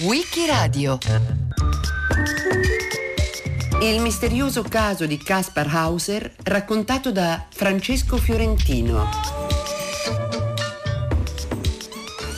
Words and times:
Wikiradio 0.00 0.98
Il 3.82 4.00
misterioso 4.00 4.62
caso 4.62 5.04
di 5.04 5.18
Caspar 5.18 5.66
Hauser 5.66 6.34
raccontato 6.44 7.12
da 7.12 7.46
Francesco 7.52 8.16
Fiorentino. 8.16 9.06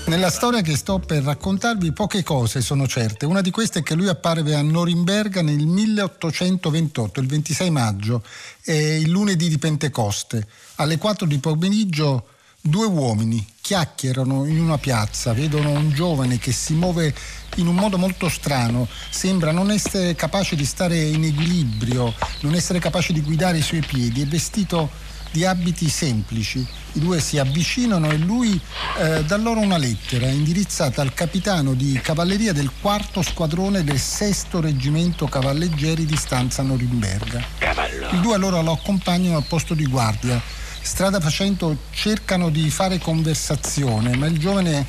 Nella 0.06 0.30
storia 0.30 0.62
che 0.62 0.76
sto 0.76 0.98
per 0.98 1.22
raccontarvi 1.22 1.92
poche 1.92 2.24
cose 2.24 2.60
sono 2.60 2.88
certe. 2.88 3.24
Una 3.24 3.40
di 3.40 3.52
queste 3.52 3.80
è 3.80 3.82
che 3.84 3.94
lui 3.94 4.08
apparve 4.08 4.56
a 4.56 4.62
Norimberga 4.62 5.42
nel 5.42 5.64
1828, 5.64 7.20
il 7.20 7.26
26 7.28 7.70
maggio, 7.70 8.24
il 8.64 9.08
lunedì 9.08 9.48
di 9.48 9.58
Pentecoste. 9.58 10.44
Alle 10.76 10.98
4 10.98 11.24
di 11.26 11.38
pomeriggio 11.38 12.30
due 12.68 12.86
uomini 12.86 13.44
chiacchierano 13.60 14.46
in 14.46 14.60
una 14.60 14.78
piazza, 14.78 15.32
vedono 15.32 15.70
un 15.70 15.92
giovane 15.92 16.38
che 16.38 16.52
si 16.52 16.74
muove 16.74 17.14
in 17.56 17.66
un 17.66 17.74
modo 17.74 17.98
molto 17.98 18.28
strano, 18.28 18.86
sembra 19.10 19.50
non 19.50 19.70
essere 19.70 20.14
capace 20.14 20.56
di 20.56 20.64
stare 20.64 21.00
in 21.00 21.24
equilibrio, 21.24 22.12
non 22.40 22.54
essere 22.54 22.78
capace 22.78 23.12
di 23.12 23.22
guidare 23.22 23.58
i 23.58 23.62
suoi 23.62 23.80
piedi, 23.80 24.22
è 24.22 24.26
vestito 24.26 24.90
di 25.30 25.44
abiti 25.44 25.88
semplici. 25.88 26.66
I 26.92 26.98
due 26.98 27.20
si 27.20 27.38
avvicinano 27.38 28.10
e 28.10 28.16
lui 28.16 28.58
eh, 28.98 29.22
dà 29.24 29.36
loro 29.36 29.60
una 29.60 29.76
lettera 29.76 30.28
indirizzata 30.28 31.02
al 31.02 31.12
capitano 31.12 31.74
di 31.74 31.98
cavalleria 32.02 32.54
del 32.54 32.70
quarto 32.80 33.20
squadrone 33.20 33.84
del 33.84 33.98
sesto 33.98 34.60
reggimento 34.60 35.26
cavalleggeri 35.26 36.06
di 36.06 36.16
stanza 36.16 36.62
Norimberga. 36.62 37.44
Cavallo. 37.58 38.08
I 38.12 38.20
due 38.20 38.34
allora 38.34 38.62
lo 38.62 38.72
accompagnano 38.72 39.36
al 39.36 39.44
posto 39.46 39.74
di 39.74 39.84
guardia. 39.86 40.64
Strada 40.86 41.18
facendo 41.18 41.76
cercano 41.90 42.48
di 42.48 42.70
fare 42.70 42.98
conversazione, 43.00 44.16
ma 44.16 44.26
il 44.26 44.38
giovane 44.38 44.86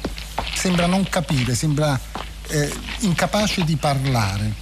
sembra 0.54 0.86
non 0.86 1.04
capire, 1.10 1.55
sembra 1.55 2.00
eh, 2.50 2.72
incapace 3.00 3.64
di 3.64 3.76
parlare. 3.78 4.54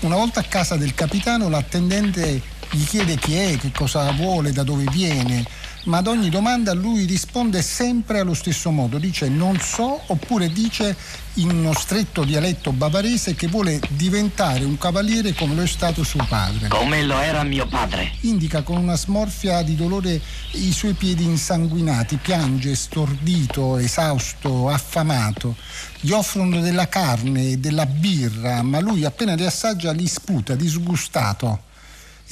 Una 0.00 0.16
volta 0.16 0.40
a 0.40 0.42
casa 0.42 0.76
del 0.76 0.92
capitano 0.92 1.48
l'attendente 1.48 2.42
gli 2.72 2.84
chiede 2.84 3.16
chi 3.16 3.36
è, 3.36 3.56
che 3.58 3.70
cosa 3.70 4.10
vuole, 4.10 4.50
da 4.50 4.64
dove 4.64 4.84
viene, 4.90 5.46
ma 5.84 5.98
ad 5.98 6.06
ogni 6.06 6.28
domanda 6.28 6.72
lui 6.72 7.04
risponde 7.04 7.62
sempre 7.62 8.20
allo 8.20 8.34
stesso 8.34 8.70
modo, 8.70 8.98
dice 8.98 9.28
non 9.28 9.58
so 9.58 10.00
oppure 10.06 10.52
dice 10.52 10.96
in 11.34 11.50
uno 11.50 11.72
stretto 11.72 12.24
dialetto 12.24 12.72
bavarese 12.72 13.34
che 13.34 13.46
vuole 13.46 13.80
diventare 13.88 14.64
un 14.64 14.76
cavaliere 14.76 15.32
come 15.34 15.54
lo 15.54 15.62
è 15.62 15.66
stato 15.66 16.04
suo 16.04 16.24
padre. 16.28 16.68
Come 16.68 17.02
lo 17.02 17.18
era 17.18 17.42
mio 17.42 17.66
padre. 17.66 18.12
Indica 18.20 18.62
con 18.62 18.76
una 18.76 18.96
smorfia 18.96 19.62
di 19.62 19.74
dolore 19.74 20.20
i 20.52 20.72
suoi 20.72 20.92
piedi 20.92 21.24
insanguinati, 21.24 22.16
piange 22.16 22.74
stordito, 22.74 23.78
esausto, 23.78 24.68
affamato. 24.68 25.56
Gli 26.00 26.12
offrono 26.12 26.60
della 26.60 26.88
carne 26.88 27.52
e 27.52 27.56
della 27.56 27.86
birra, 27.86 28.62
ma 28.62 28.80
lui 28.80 29.04
appena 29.04 29.34
li 29.34 29.46
assaggia 29.46 29.92
li 29.92 30.06
sputa, 30.06 30.54
disgustato 30.54 31.70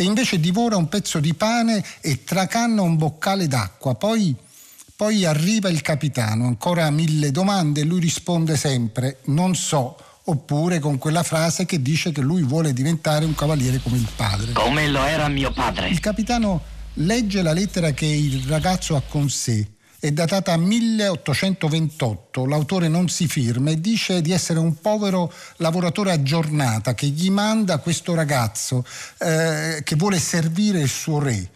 e 0.01 0.05
invece 0.05 0.41
divora 0.41 0.77
un 0.77 0.89
pezzo 0.89 1.21
di 1.21 1.35
pane 1.35 1.85
e 2.01 2.25
tracanna 2.25 2.81
un 2.81 2.97
boccale 2.97 3.47
d'acqua. 3.47 3.95
Poi, 3.97 4.35
poi 4.97 5.27
arriva 5.27 5.69
il 5.69 5.83
capitano, 5.83 6.47
ancora 6.47 6.89
mille 6.89 7.31
domande 7.31 7.83
e 7.83 7.85
lui 7.85 8.01
risponde 8.01 8.57
sempre 8.57 9.19
non 9.25 9.55
so 9.55 9.97
oppure 10.25 10.79
con 10.79 10.97
quella 10.97 11.23
frase 11.23 11.67
che 11.67 11.83
dice 11.83 12.13
che 12.13 12.23
lui 12.23 12.43
vuole 12.43 12.73
diventare 12.73 13.27
un 13.27 13.35
cavaliere 13.35 13.81
come 13.83 13.99
il 13.99 14.09
padre. 14.17 14.53
Come 14.53 14.89
lo 14.89 15.05
era 15.05 15.29
mio 15.29 15.53
padre. 15.53 15.89
Il 15.89 16.01
capitano 16.01 16.63
legge 16.95 17.43
la 17.43 17.53
lettera 17.53 17.91
che 17.91 18.07
il 18.07 18.45
ragazzo 18.47 18.97
ha 18.97 19.03
con 19.07 19.29
sé 19.29 19.67
è 20.01 20.11
datata 20.13 20.57
1828, 20.57 22.47
l'autore 22.47 22.89
non 22.89 23.11
si 23.11 23.29
firma 23.29 23.71
e 23.71 23.81
dice 23.83 24.23
di 24.23 24.33
essere 24.33 24.59
un 24.59 24.81
povero 24.81 25.31
lavoratore 25.57 26.11
a 26.11 26.23
giornata 26.23 26.95
che 26.95 27.07
gli 27.09 27.31
manda 27.31 27.77
questo 27.79 28.15
ragazzo 28.15 28.83
eh, 29.19 29.83
che 29.85 29.97
vuole 29.97 30.19
servire 30.19 30.81
il 30.81 30.89
suo 30.89 31.19
re. 31.19 31.51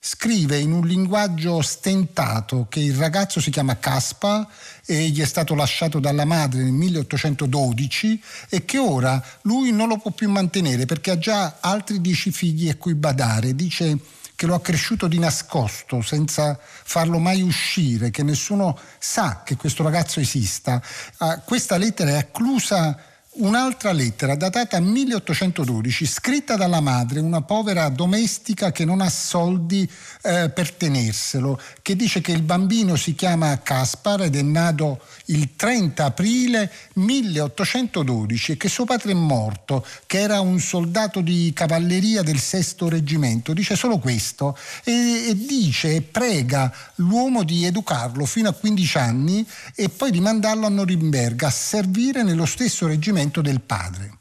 Scrive 0.00 0.58
in 0.58 0.72
un 0.72 0.84
linguaggio 0.84 1.62
stentato 1.62 2.66
che 2.68 2.80
il 2.80 2.94
ragazzo 2.94 3.40
si 3.40 3.50
chiama 3.50 3.78
Caspa 3.78 4.46
e 4.84 5.08
gli 5.08 5.20
è 5.20 5.24
stato 5.24 5.54
lasciato 5.54 6.00
dalla 6.00 6.24
madre 6.24 6.62
nel 6.62 6.72
1812 6.72 8.22
e 8.50 8.64
che 8.64 8.76
ora 8.76 9.24
lui 9.42 9.70
non 9.70 9.86
lo 9.86 9.98
può 9.98 10.10
più 10.10 10.28
mantenere 10.28 10.84
perché 10.84 11.12
ha 11.12 11.18
già 11.18 11.58
altri 11.60 12.00
dieci 12.00 12.32
figli 12.32 12.68
a 12.68 12.74
cui 12.74 12.94
badare. 12.94 13.54
Dice 13.54 13.98
che 14.36 14.46
lo 14.46 14.54
ha 14.54 14.60
cresciuto 14.60 15.06
di 15.06 15.18
nascosto, 15.18 16.02
senza 16.02 16.58
farlo 16.60 17.18
mai 17.18 17.42
uscire, 17.42 18.10
che 18.10 18.22
nessuno 18.22 18.78
sa 18.98 19.42
che 19.44 19.56
questo 19.56 19.82
ragazzo 19.82 20.20
esista. 20.20 20.82
Uh, 21.18 21.40
questa 21.44 21.76
lettera 21.76 22.10
è 22.10 22.16
acclusa 22.16 22.98
un'altra 23.36 23.90
lettera 23.92 24.36
datata 24.36 24.78
1812, 24.78 26.06
scritta 26.06 26.56
dalla 26.56 26.80
madre, 26.80 27.20
una 27.20 27.42
povera 27.42 27.88
domestica 27.88 28.70
che 28.70 28.84
non 28.84 29.00
ha 29.00 29.08
soldi 29.08 29.88
eh, 30.22 30.50
per 30.50 30.72
tenerselo, 30.72 31.60
che 31.82 31.96
dice 31.96 32.20
che 32.20 32.32
il 32.32 32.42
bambino 32.42 32.96
si 32.96 33.14
chiama 33.14 33.60
Caspar 33.60 34.22
ed 34.22 34.36
è 34.36 34.42
nato 34.42 35.00
il 35.26 35.56
30 35.56 36.04
aprile 36.04 36.70
1812 36.94 38.52
e 38.52 38.56
che 38.56 38.68
suo 38.68 38.84
padre 38.84 39.12
è 39.12 39.14
morto, 39.14 39.84
che 40.06 40.20
era 40.20 40.40
un 40.40 40.60
soldato 40.60 41.20
di 41.20 41.50
cavalleria 41.54 42.22
del 42.22 42.38
sesto 42.38 42.88
reggimento. 42.88 43.52
Dice 43.52 43.74
solo 43.74 43.98
questo 43.98 44.56
e, 44.84 45.28
e 45.28 45.34
dice 45.34 45.94
e 45.96 46.02
prega 46.02 46.72
l'uomo 46.96 47.42
di 47.42 47.64
educarlo 47.64 48.24
fino 48.26 48.48
a 48.48 48.52
15 48.52 48.98
anni 48.98 49.46
e 49.74 49.88
poi 49.88 50.10
di 50.10 50.20
mandarlo 50.20 50.66
a 50.66 50.70
Norimberga 50.70 51.48
a 51.48 51.50
servire 51.50 52.22
nello 52.22 52.46
stesso 52.46 52.86
reggimento 52.86 53.22
testamento 53.24 53.40
del 53.40 53.60
padre. 53.60 54.18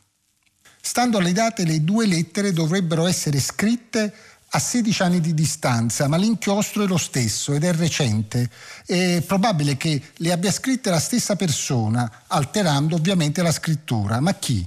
Stando 0.81 1.17
alle 1.17 1.31
date, 1.31 1.65
le 1.65 1.83
due 1.83 2.05
lettere 2.05 2.51
dovrebbero 2.53 3.07
essere 3.07 3.39
scritte 3.39 4.13
a 4.49 4.59
16 4.59 5.01
anni 5.01 5.21
di 5.21 5.33
distanza, 5.33 6.07
ma 6.07 6.17
l'inchiostro 6.17 6.83
è 6.83 6.87
lo 6.87 6.97
stesso 6.97 7.53
ed 7.53 7.63
è 7.63 7.73
recente. 7.73 8.49
È 8.85 9.23
probabile 9.25 9.77
che 9.77 10.01
le 10.17 10.31
abbia 10.31 10.51
scritte 10.51 10.89
la 10.89 10.99
stessa 10.99 11.35
persona, 11.35 12.23
alterando 12.27 12.95
ovviamente 12.95 13.41
la 13.41 13.51
scrittura. 13.51 14.19
Ma 14.19 14.33
chi? 14.35 14.65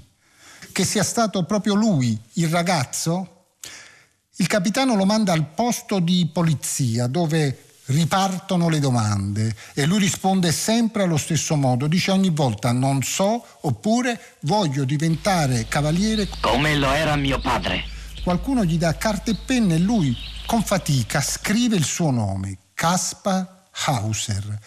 Che 0.72 0.84
sia 0.84 1.04
stato 1.04 1.44
proprio 1.44 1.74
lui, 1.74 2.18
il 2.34 2.48
ragazzo? 2.48 3.32
Il 4.36 4.46
capitano 4.48 4.96
lo 4.96 5.04
manda 5.04 5.32
al 5.32 5.46
posto 5.54 5.98
di 5.98 6.28
polizia, 6.32 7.06
dove 7.06 7.65
ripartono 7.86 8.68
le 8.68 8.78
domande 8.78 9.54
e 9.74 9.84
lui 9.86 9.98
risponde 9.98 10.50
sempre 10.52 11.04
allo 11.04 11.16
stesso 11.16 11.54
modo, 11.56 11.86
dice 11.86 12.10
ogni 12.10 12.30
volta 12.30 12.72
non 12.72 13.02
so 13.02 13.44
oppure 13.60 14.36
voglio 14.40 14.84
diventare 14.84 15.66
cavaliere 15.68 16.28
come 16.40 16.74
lo 16.76 16.90
era 16.90 17.16
mio 17.16 17.38
padre. 17.38 17.84
Qualcuno 18.22 18.64
gli 18.64 18.76
dà 18.76 18.96
carta 18.96 19.30
e 19.30 19.36
penna 19.36 19.74
e 19.74 19.78
lui 19.78 20.16
con 20.46 20.62
fatica 20.62 21.20
scrive 21.20 21.76
il 21.76 21.84
suo 21.84 22.10
nome, 22.10 22.58
Caspar 22.74 23.64
Hauser. 23.86 24.58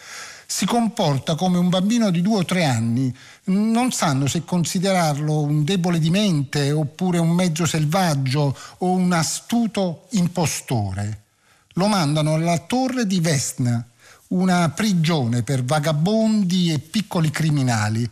Si 0.46 0.66
comporta 0.66 1.36
come 1.36 1.58
un 1.58 1.68
bambino 1.68 2.10
di 2.10 2.22
due 2.22 2.38
o 2.38 2.44
tre 2.44 2.64
anni, 2.64 3.14
non 3.44 3.92
sanno 3.92 4.26
se 4.26 4.44
considerarlo 4.44 5.42
un 5.42 5.62
debole 5.62 5.98
di 5.98 6.10
mente 6.10 6.72
oppure 6.72 7.18
un 7.18 7.30
mezzo 7.30 7.66
selvaggio 7.66 8.56
o 8.78 8.90
un 8.90 9.12
astuto 9.12 10.06
impostore 10.10 11.28
lo 11.74 11.86
mandano 11.86 12.34
alla 12.34 12.58
torre 12.58 13.06
di 13.06 13.20
Vesna, 13.20 13.84
una 14.28 14.68
prigione 14.70 15.42
per 15.42 15.64
vagabondi 15.64 16.72
e 16.72 16.78
piccoli 16.78 17.30
criminali, 17.30 18.08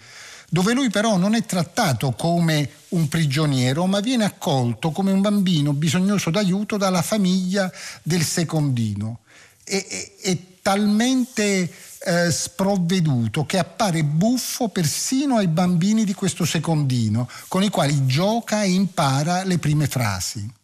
dove 0.50 0.72
lui 0.72 0.90
però 0.90 1.16
non 1.16 1.34
è 1.34 1.44
trattato 1.44 2.12
come 2.12 2.70
un 2.88 3.08
prigioniero, 3.08 3.86
ma 3.86 4.00
viene 4.00 4.24
accolto 4.24 4.90
come 4.90 5.12
un 5.12 5.20
bambino 5.20 5.72
bisognoso 5.72 6.30
d'aiuto 6.30 6.76
dalla 6.76 7.02
famiglia 7.02 7.70
del 8.02 8.22
secondino. 8.22 9.20
È, 9.62 9.86
è, 9.86 10.12
è 10.22 10.38
talmente 10.62 11.70
eh, 11.98 12.30
sprovveduto 12.30 13.44
che 13.44 13.58
appare 13.58 14.04
buffo 14.04 14.68
persino 14.68 15.36
ai 15.36 15.48
bambini 15.48 16.04
di 16.04 16.14
questo 16.14 16.44
secondino, 16.44 17.28
con 17.48 17.62
i 17.62 17.68
quali 17.68 18.06
gioca 18.06 18.62
e 18.62 18.70
impara 18.70 19.44
le 19.44 19.58
prime 19.58 19.86
frasi. 19.86 20.56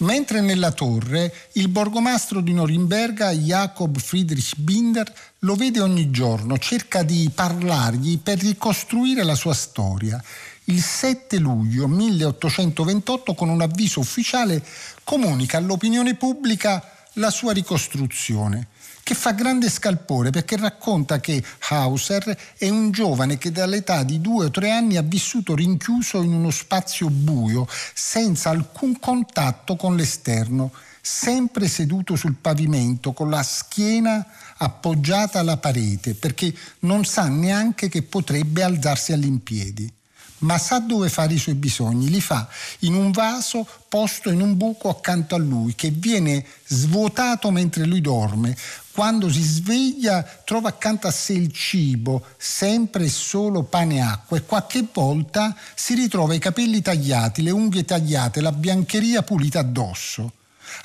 Mentre 0.00 0.40
nella 0.40 0.70
torre 0.70 1.34
il 1.52 1.68
borgomastro 1.68 2.40
di 2.40 2.52
Norimberga, 2.52 3.32
Jacob 3.32 3.98
Friedrich 3.98 4.54
Binder, 4.56 5.12
lo 5.40 5.56
vede 5.56 5.80
ogni 5.80 6.10
giorno, 6.10 6.56
cerca 6.58 7.02
di 7.02 7.28
parlargli 7.34 8.20
per 8.20 8.38
ricostruire 8.38 9.24
la 9.24 9.34
sua 9.34 9.54
storia. 9.54 10.22
Il 10.64 10.80
7 10.80 11.38
luglio 11.38 11.88
1828, 11.88 13.34
con 13.34 13.48
un 13.48 13.60
avviso 13.60 13.98
ufficiale, 13.98 14.64
comunica 15.02 15.58
all'opinione 15.58 16.14
pubblica 16.14 16.92
la 17.14 17.30
sua 17.30 17.52
ricostruzione 17.52 18.68
che 19.08 19.14
fa 19.14 19.32
grande 19.32 19.70
scalpore 19.70 20.28
perché 20.28 20.58
racconta 20.58 21.18
che 21.18 21.42
Hauser 21.70 22.36
è 22.58 22.68
un 22.68 22.90
giovane 22.90 23.38
che 23.38 23.50
dall'età 23.50 24.02
di 24.02 24.20
due 24.20 24.44
o 24.44 24.50
tre 24.50 24.70
anni 24.70 24.98
ha 24.98 25.02
vissuto 25.02 25.54
rinchiuso 25.54 26.20
in 26.20 26.34
uno 26.34 26.50
spazio 26.50 27.08
buio, 27.08 27.66
senza 27.94 28.50
alcun 28.50 29.00
contatto 29.00 29.76
con 29.76 29.96
l'esterno, 29.96 30.72
sempre 31.00 31.68
seduto 31.68 32.16
sul 32.16 32.34
pavimento, 32.38 33.14
con 33.14 33.30
la 33.30 33.42
schiena 33.42 34.26
appoggiata 34.58 35.38
alla 35.38 35.56
parete, 35.56 36.12
perché 36.12 36.54
non 36.80 37.06
sa 37.06 37.28
neanche 37.28 37.88
che 37.88 38.02
potrebbe 38.02 38.62
alzarsi 38.62 39.14
all'impiedi 39.14 39.90
ma 40.38 40.58
sa 40.58 40.78
dove 40.78 41.08
fare 41.08 41.34
i 41.34 41.38
suoi 41.38 41.54
bisogni, 41.54 42.10
li 42.10 42.20
fa 42.20 42.48
in 42.80 42.94
un 42.94 43.10
vaso 43.10 43.66
posto 43.88 44.30
in 44.30 44.40
un 44.40 44.56
buco 44.56 44.88
accanto 44.88 45.34
a 45.34 45.38
lui, 45.38 45.74
che 45.74 45.90
viene 45.90 46.44
svuotato 46.66 47.50
mentre 47.50 47.84
lui 47.84 48.00
dorme. 48.00 48.56
Quando 48.98 49.30
si 49.30 49.44
sveglia 49.44 50.24
trova 50.44 50.70
accanto 50.70 51.06
a 51.06 51.12
sé 51.12 51.32
il 51.32 51.52
cibo, 51.52 52.26
sempre 52.36 53.04
e 53.04 53.08
solo 53.08 53.62
pane 53.62 53.94
e 53.94 54.00
acqua, 54.00 54.36
e 54.36 54.44
qualche 54.44 54.88
volta 54.92 55.54
si 55.76 55.94
ritrova 55.94 56.34
i 56.34 56.40
capelli 56.40 56.82
tagliati, 56.82 57.42
le 57.42 57.52
unghie 57.52 57.84
tagliate, 57.84 58.40
la 58.40 58.50
biancheria 58.50 59.22
pulita 59.22 59.60
addosso. 59.60 60.32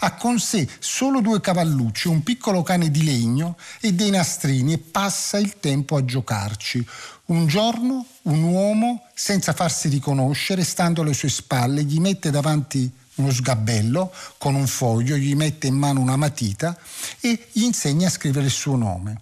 Ha 0.01 0.13
con 0.13 0.37
sé 0.37 0.69
solo 0.77 1.21
due 1.21 1.41
cavallucci, 1.41 2.07
un 2.07 2.21
piccolo 2.21 2.61
cane 2.61 2.91
di 2.91 3.03
legno 3.03 3.57
e 3.81 3.93
dei 3.93 4.11
nastrini 4.11 4.73
e 4.73 4.77
passa 4.77 5.39
il 5.39 5.57
tempo 5.59 5.95
a 5.95 6.05
giocarci. 6.05 6.85
Un 7.25 7.47
giorno 7.47 8.05
un 8.25 8.43
uomo, 8.43 9.07
senza 9.15 9.53
farsi 9.53 9.89
riconoscere, 9.89 10.63
stando 10.63 11.01
alle 11.01 11.15
sue 11.15 11.29
spalle, 11.29 11.83
gli 11.83 11.99
mette 11.99 12.29
davanti 12.29 12.91
uno 13.15 13.31
sgabello 13.31 14.13
con 14.37 14.55
un 14.55 14.67
foglio, 14.67 15.15
gli 15.15 15.35
mette 15.35 15.67
in 15.67 15.75
mano 15.75 15.99
una 15.99 16.15
matita 16.15 16.77
e 17.19 17.47
gli 17.51 17.63
insegna 17.63 18.07
a 18.07 18.11
scrivere 18.11 18.45
il 18.45 18.51
suo 18.51 18.75
nome. 18.75 19.21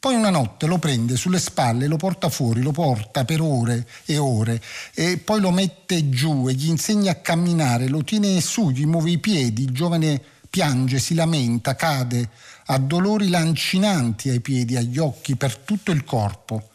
Poi 0.00 0.14
una 0.14 0.30
notte 0.30 0.66
lo 0.66 0.78
prende 0.78 1.14
sulle 1.16 1.38
spalle, 1.38 1.86
lo 1.86 1.98
porta 1.98 2.30
fuori, 2.30 2.62
lo 2.62 2.72
porta 2.72 3.26
per 3.26 3.42
ore 3.42 3.86
e 4.06 4.16
ore 4.16 4.58
e 4.94 5.18
poi 5.18 5.40
lo 5.40 5.50
mette 5.50 6.08
giù 6.08 6.48
e 6.48 6.54
gli 6.54 6.68
insegna 6.68 7.12
a 7.12 7.16
camminare, 7.16 7.86
lo 7.86 8.02
tiene 8.02 8.40
su, 8.40 8.70
gli 8.70 8.86
muove 8.86 9.10
i 9.10 9.18
piedi, 9.18 9.64
il 9.64 9.72
giovane 9.72 10.22
piange, 10.48 10.98
si 10.98 11.12
lamenta, 11.14 11.76
cade, 11.76 12.30
ha 12.66 12.78
dolori 12.78 13.28
lancinanti 13.28 14.30
ai 14.30 14.40
piedi, 14.40 14.76
agli 14.76 14.98
occhi, 14.98 15.36
per 15.36 15.58
tutto 15.58 15.90
il 15.90 16.02
corpo. 16.02 16.69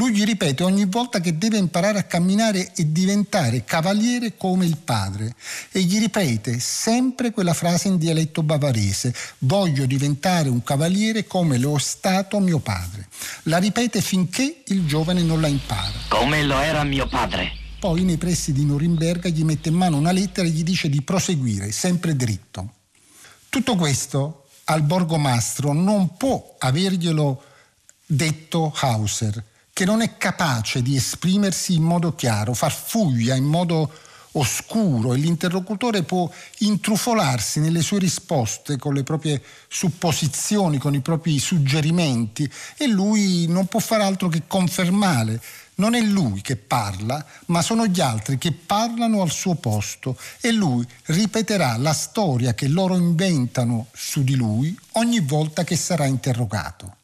Lui 0.00 0.12
gli 0.12 0.24
ripete 0.24 0.62
ogni 0.62 0.86
volta 0.86 1.20
che 1.20 1.36
deve 1.36 1.58
imparare 1.58 1.98
a 1.98 2.04
camminare 2.04 2.72
e 2.74 2.90
diventare 2.90 3.64
cavaliere 3.64 4.34
come 4.34 4.64
il 4.64 4.78
padre 4.78 5.34
e 5.70 5.82
gli 5.82 5.98
ripete 5.98 6.58
sempre 6.58 7.32
quella 7.32 7.52
frase 7.52 7.88
in 7.88 7.98
dialetto 7.98 8.42
bavarese, 8.42 9.14
voglio 9.40 9.84
diventare 9.84 10.48
un 10.48 10.62
cavaliere 10.62 11.26
come 11.26 11.58
lo 11.58 11.76
è 11.76 11.80
stato 11.80 12.40
mio 12.40 12.60
padre. 12.60 13.08
La 13.42 13.58
ripete 13.58 14.00
finché 14.00 14.62
il 14.68 14.86
giovane 14.86 15.20
non 15.20 15.38
la 15.38 15.48
impara. 15.48 15.92
Come 16.08 16.44
lo 16.44 16.58
era 16.58 16.82
mio 16.82 17.06
padre. 17.06 17.52
Poi 17.78 18.02
nei 18.02 18.16
pressi 18.16 18.54
di 18.54 18.64
Norimberga 18.64 19.28
gli 19.28 19.44
mette 19.44 19.68
in 19.68 19.74
mano 19.74 19.98
una 19.98 20.12
lettera 20.12 20.46
e 20.46 20.50
gli 20.50 20.62
dice 20.62 20.88
di 20.88 21.02
proseguire 21.02 21.72
sempre 21.72 22.16
dritto. 22.16 22.72
Tutto 23.50 23.76
questo 23.76 24.46
al 24.64 24.80
borgomastro 24.80 25.74
non 25.74 26.16
può 26.16 26.56
averglielo 26.58 27.42
detto 28.06 28.74
Hauser, 28.80 29.44
che 29.72 29.84
non 29.84 30.02
è 30.02 30.16
capace 30.16 30.82
di 30.82 30.96
esprimersi 30.96 31.74
in 31.74 31.82
modo 31.82 32.14
chiaro, 32.14 32.54
far 32.54 32.72
fuglia 32.72 33.34
in 33.34 33.44
modo 33.44 33.90
oscuro 34.32 35.14
e 35.14 35.16
l'interlocutore 35.16 36.02
può 36.02 36.30
intrufolarsi 36.58 37.60
nelle 37.60 37.82
sue 37.82 37.98
risposte 37.98 38.76
con 38.76 38.94
le 38.94 39.02
proprie 39.02 39.42
supposizioni, 39.68 40.78
con 40.78 40.94
i 40.94 41.00
propri 41.00 41.38
suggerimenti 41.38 42.50
e 42.76 42.86
lui 42.86 43.46
non 43.48 43.66
può 43.66 43.80
fare 43.80 44.02
altro 44.02 44.28
che 44.28 44.42
confermare. 44.46 45.40
Non 45.76 45.94
è 45.94 46.00
lui 46.02 46.42
che 46.42 46.56
parla, 46.56 47.24
ma 47.46 47.62
sono 47.62 47.86
gli 47.86 48.00
altri 48.00 48.36
che 48.36 48.52
parlano 48.52 49.22
al 49.22 49.30
suo 49.30 49.54
posto 49.54 50.14
e 50.40 50.52
lui 50.52 50.86
ripeterà 51.04 51.78
la 51.78 51.94
storia 51.94 52.52
che 52.52 52.68
loro 52.68 52.96
inventano 52.96 53.86
su 53.94 54.22
di 54.22 54.34
lui 54.34 54.78
ogni 54.92 55.20
volta 55.20 55.64
che 55.64 55.76
sarà 55.76 56.04
interrogato. 56.04 56.96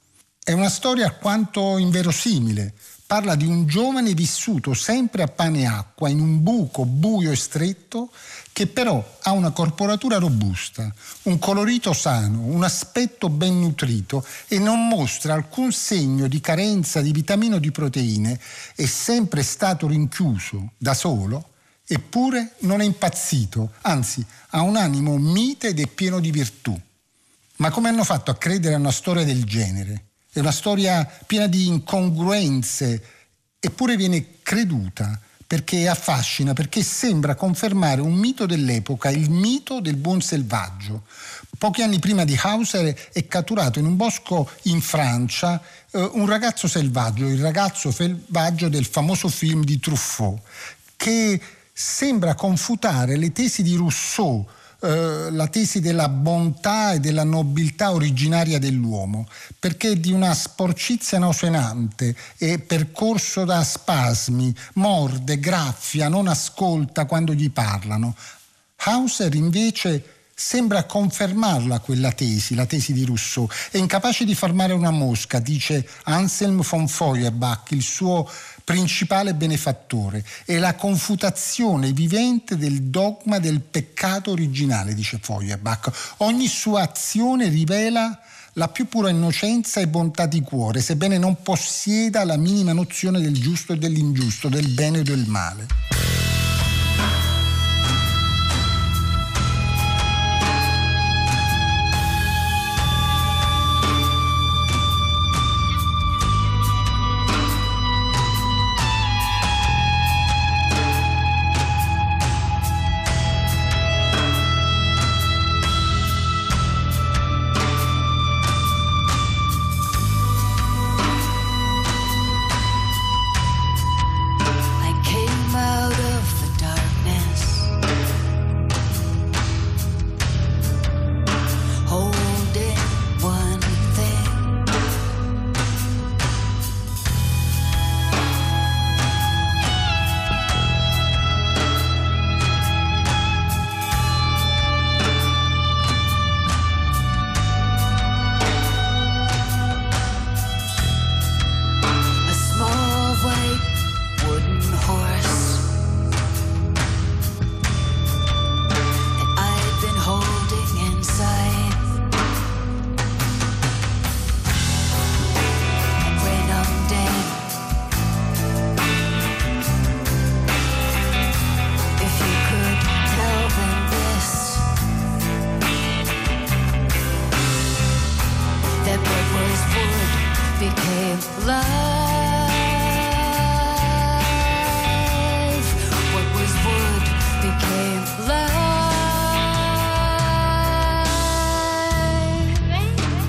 È 0.46 0.52
una 0.52 0.68
storia 0.68 1.06
alquanto 1.06 1.76
inverosimile. 1.76 2.72
Parla 3.04 3.34
di 3.34 3.46
un 3.46 3.66
giovane 3.66 4.14
vissuto 4.14 4.74
sempre 4.74 5.24
a 5.24 5.26
pane 5.26 5.62
e 5.62 5.66
acqua 5.66 6.08
in 6.08 6.20
un 6.20 6.40
buco 6.40 6.84
buio 6.84 7.32
e 7.32 7.36
stretto 7.36 8.12
che 8.52 8.68
però 8.68 9.04
ha 9.22 9.32
una 9.32 9.50
corporatura 9.50 10.18
robusta, 10.18 10.94
un 11.22 11.40
colorito 11.40 11.92
sano, 11.92 12.42
un 12.42 12.62
aspetto 12.62 13.28
ben 13.28 13.58
nutrito 13.58 14.24
e 14.46 14.60
non 14.60 14.86
mostra 14.86 15.34
alcun 15.34 15.72
segno 15.72 16.28
di 16.28 16.40
carenza 16.40 17.00
di 17.00 17.10
vitamine 17.10 17.56
o 17.56 17.58
di 17.58 17.72
proteine, 17.72 18.38
è 18.76 18.86
sempre 18.86 19.42
stato 19.42 19.88
rinchiuso 19.88 20.74
da 20.78 20.94
solo, 20.94 21.54
eppure 21.84 22.52
non 22.60 22.80
è 22.80 22.84
impazzito, 22.84 23.72
anzi 23.80 24.24
ha 24.50 24.60
un 24.60 24.76
animo 24.76 25.16
mite 25.18 25.70
ed 25.70 25.80
è 25.80 25.88
pieno 25.88 26.20
di 26.20 26.30
virtù. 26.30 26.80
Ma 27.56 27.70
come 27.70 27.88
hanno 27.88 28.04
fatto 28.04 28.30
a 28.30 28.36
credere 28.36 28.76
a 28.76 28.78
una 28.78 28.92
storia 28.92 29.24
del 29.24 29.42
genere? 29.42 30.04
È 30.36 30.40
una 30.40 30.52
storia 30.52 31.10
piena 31.26 31.46
di 31.46 31.66
incongruenze, 31.66 33.02
eppure 33.58 33.96
viene 33.96 34.42
creduta 34.42 35.18
perché 35.46 35.88
affascina, 35.88 36.52
perché 36.52 36.82
sembra 36.82 37.34
confermare 37.34 38.02
un 38.02 38.12
mito 38.12 38.44
dell'epoca, 38.44 39.08
il 39.08 39.30
mito 39.30 39.80
del 39.80 39.96
buon 39.96 40.20
selvaggio. 40.20 41.04
Pochi 41.56 41.80
anni 41.80 42.00
prima 42.00 42.24
di 42.24 42.38
Hauser 42.38 42.94
è 43.14 43.26
catturato 43.26 43.78
in 43.78 43.86
un 43.86 43.96
bosco 43.96 44.50
in 44.64 44.82
Francia 44.82 45.58
eh, 45.90 46.10
un 46.12 46.26
ragazzo 46.26 46.68
selvaggio, 46.68 47.26
il 47.26 47.40
ragazzo 47.40 47.90
selvaggio 47.90 48.68
del 48.68 48.84
famoso 48.84 49.28
film 49.28 49.64
di 49.64 49.80
Truffaut, 49.80 50.38
che 50.96 51.40
sembra 51.72 52.34
confutare 52.34 53.16
le 53.16 53.32
tesi 53.32 53.62
di 53.62 53.74
Rousseau 53.74 54.46
eh, 54.86 55.30
la 55.30 55.48
tesi 55.48 55.80
della 55.80 56.08
bontà 56.08 56.92
e 56.92 57.00
della 57.00 57.24
nobiltà 57.24 57.92
originaria 57.92 58.58
dell'uomo, 58.58 59.26
perché 59.58 59.98
di 59.98 60.12
una 60.12 60.32
sporcizia 60.34 61.18
nauseante, 61.18 62.14
è 62.36 62.58
percorso 62.58 63.44
da 63.44 63.62
spasmi, 63.64 64.54
morde, 64.74 65.38
graffia, 65.40 66.08
non 66.08 66.28
ascolta 66.28 67.04
quando 67.04 67.34
gli 67.34 67.50
parlano. 67.50 68.14
Hauser 68.76 69.34
invece 69.34 70.16
sembra 70.38 70.84
confermarla 70.84 71.80
quella 71.80 72.12
tesi, 72.12 72.54
la 72.54 72.66
tesi 72.66 72.92
di 72.92 73.04
Rousseau. 73.04 73.48
È 73.70 73.78
incapace 73.78 74.26
di 74.26 74.34
fermare 74.34 74.74
una 74.74 74.90
mosca, 74.90 75.38
dice 75.38 75.88
Anselm 76.04 76.60
von 76.60 76.86
Feuerbach, 76.86 77.70
il 77.70 77.82
suo 77.82 78.30
principale 78.66 79.32
benefattore. 79.32 80.24
È 80.44 80.58
la 80.58 80.74
confutazione 80.74 81.92
vivente 81.92 82.56
del 82.56 82.82
dogma 82.82 83.38
del 83.38 83.60
peccato 83.60 84.32
originale, 84.32 84.92
dice 84.92 85.20
Feuerbach. 85.22 86.16
Ogni 86.18 86.48
sua 86.48 86.82
azione 86.82 87.48
rivela 87.48 88.20
la 88.54 88.66
più 88.66 88.88
pura 88.88 89.08
innocenza 89.08 89.78
e 89.80 89.86
bontà 89.86 90.26
di 90.26 90.40
cuore, 90.40 90.80
sebbene 90.80 91.16
non 91.16 91.42
possieda 91.42 92.24
la 92.24 92.36
minima 92.36 92.72
nozione 92.72 93.20
del 93.20 93.40
giusto 93.40 93.72
e 93.72 93.78
dell'ingiusto, 93.78 94.48
del 94.48 94.68
bene 94.70 94.98
e 94.98 95.02
del 95.04 95.26
male. 95.28 95.95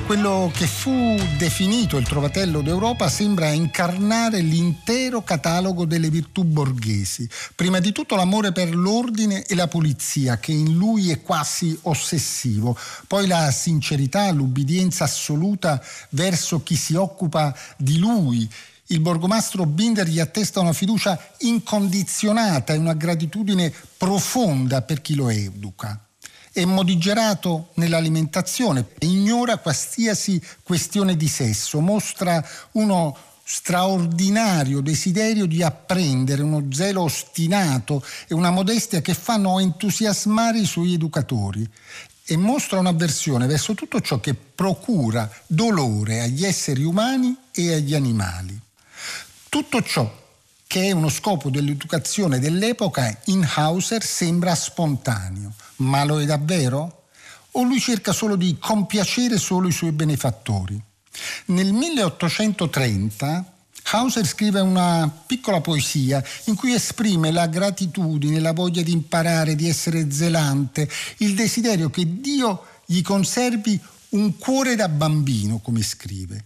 Quello 0.08 0.50
che 0.54 0.68
fu 0.68 1.18
definito 1.38 1.98
il 1.98 2.08
trovatello 2.08 2.62
d'Europa 2.62 3.10
sembra 3.10 3.50
incarnare 3.50 4.40
l'intero 4.40 5.22
catalogo 5.22 5.84
delle 5.84 6.10
virtù 6.10 6.46
borghesi. 6.46 7.28
Prima 7.54 7.80
di 7.80 7.92
tutto 7.92 8.16
l'amore 8.16 8.54
per 8.54 8.74
l'ordine 8.74 9.44
e 9.44 9.54
la 9.54 9.68
pulizia, 9.68 10.38
che 10.38 10.54
in 10.54 10.78
lui 10.78 11.12
è 11.12 11.22
quasi 11.22 11.78
ossessivo. 11.82 12.78
Poi 13.06 13.28
la 13.28 13.52
sincerità, 13.52 14.32
l'ubbidienza 14.32 15.04
assoluta 15.04 15.84
verso 16.12 16.64
chi 16.64 16.78
si 16.78 16.96
occupa 16.96 17.54
di 17.76 17.98
lui. 17.98 18.50
Il 18.88 19.02
borgomastro 19.02 19.66
Binder 19.66 20.08
gli 20.08 20.22
attesta 20.22 20.62
una 20.62 20.72
fiducia 20.72 21.20
incondizionata 21.40 22.72
e 22.72 22.78
una 22.78 22.94
gratitudine 22.94 23.74
profonda 23.98 24.82
per 24.84 25.02
chi 25.02 25.16
lo 25.16 25.28
educa 25.28 26.00
è 26.58 26.66
modigerato 26.66 27.68
nell'alimentazione, 27.76 28.88
ignora 29.02 29.58
qualsiasi 29.58 30.42
questione 30.64 31.16
di 31.16 31.28
sesso, 31.28 31.80
mostra 31.82 32.44
uno 32.72 33.16
straordinario 33.44 34.82
desiderio 34.82 35.46
di 35.46 35.62
apprendere, 35.62 36.42
uno 36.42 36.66
zelo 36.72 37.04
ostinato 37.04 38.04
e 38.28 38.34
una 38.34 38.50
modestia 38.50 39.02
che 39.02 39.14
fanno 39.14 39.60
entusiasmare 39.60 40.58
i 40.58 40.66
suoi 40.66 40.96
educatori 40.96 41.70
e 42.26 42.38
mostra 42.38 42.80
un'avversione 42.80 43.46
verso 43.46 43.76
tutto 43.76 44.02
ciò 44.02 44.20
che 44.20 44.34
procura 44.34 45.30
dolore 45.46 46.22
agli 46.22 46.44
esseri 46.44 46.84
umani 46.84 47.38
e 47.52 47.76
agli 47.76 47.94
animali. 47.94 48.60
Tutto 49.48 49.84
ciò 49.84 50.12
che 50.68 50.84
è 50.84 50.92
uno 50.92 51.10
scopo 51.10 51.50
dell'educazione 51.50 52.40
dell'epoca 52.40 53.18
in 53.26 53.48
Hauser 53.56 54.04
sembra 54.04 54.54
spontaneo 54.54 55.54
ma 55.78 56.04
lo 56.04 56.20
è 56.22 56.26
davvero? 56.26 57.04
O 57.52 57.64
lui 57.64 57.80
cerca 57.80 58.12
solo 58.12 58.36
di 58.36 58.58
compiacere 58.60 59.38
solo 59.38 59.68
i 59.68 59.72
suoi 59.72 59.92
benefattori? 59.92 60.80
Nel 61.46 61.74
1830 61.74 63.54
Hauser 63.90 64.26
scrive 64.28 64.60
una 64.60 65.10
piccola 65.26 65.62
poesia 65.62 66.24
in 66.46 66.56
cui 66.56 66.74
esprime 66.74 67.32
la 67.32 67.48
gratitudine, 67.48 68.40
la 68.40 68.52
voglia 68.52 68.82
di 68.82 68.92
imparare, 68.92 69.56
di 69.56 69.68
essere 69.68 70.12
zelante, 70.12 70.90
il 71.18 71.34
desiderio 71.34 71.90
che 71.90 72.20
Dio 72.20 72.66
gli 72.86 73.02
conservi 73.02 73.80
un 74.10 74.38
cuore 74.38 74.76
da 74.76 74.90
bambino, 74.90 75.60
come 75.60 75.82
scrive. 75.82 76.44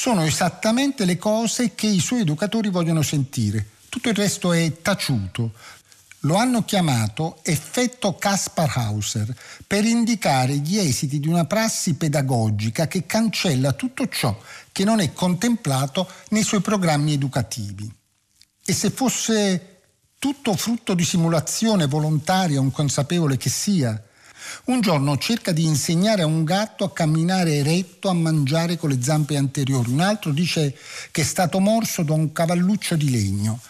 Sono 0.00 0.22
esattamente 0.22 1.04
le 1.04 1.18
cose 1.18 1.74
che 1.74 1.88
i 1.88 1.98
suoi 1.98 2.20
educatori 2.20 2.68
vogliono 2.68 3.02
sentire. 3.02 3.66
Tutto 3.88 4.08
il 4.08 4.14
resto 4.14 4.52
è 4.52 4.80
taciuto, 4.80 5.54
lo 6.20 6.36
hanno 6.36 6.64
chiamato 6.64 7.40
effetto 7.42 8.14
Kaspar 8.14 8.74
Hauser 8.76 9.34
per 9.66 9.84
indicare 9.84 10.54
gli 10.58 10.78
esiti 10.78 11.18
di 11.18 11.26
una 11.26 11.46
prassi 11.46 11.94
pedagogica 11.94 12.86
che 12.86 13.06
cancella 13.06 13.72
tutto 13.72 14.08
ciò 14.08 14.40
che 14.70 14.84
non 14.84 15.00
è 15.00 15.12
contemplato 15.12 16.08
nei 16.28 16.44
suoi 16.44 16.60
programmi 16.60 17.14
educativi. 17.14 17.92
E 18.64 18.72
se 18.72 18.90
fosse 18.90 19.80
tutto 20.20 20.54
frutto 20.54 20.94
di 20.94 21.04
simulazione 21.04 21.88
volontaria 21.88 22.60
o 22.60 22.62
inconsapevole 22.62 23.36
che 23.36 23.50
sia, 23.50 24.00
un 24.66 24.80
giorno 24.80 25.16
cerca 25.18 25.52
di 25.52 25.64
insegnare 25.64 26.22
a 26.22 26.26
un 26.26 26.44
gatto 26.44 26.84
a 26.84 26.92
camminare 26.92 27.54
eretto, 27.54 28.08
a 28.08 28.14
mangiare 28.14 28.76
con 28.76 28.90
le 28.90 29.02
zampe 29.02 29.36
anteriori, 29.36 29.90
un 29.90 30.00
altro 30.00 30.32
dice 30.32 30.76
che 31.10 31.22
è 31.22 31.24
stato 31.24 31.58
morso 31.60 32.02
da 32.02 32.12
un 32.12 32.32
cavalluccio 32.32 32.96
di 32.96 33.10
legno. 33.10 33.60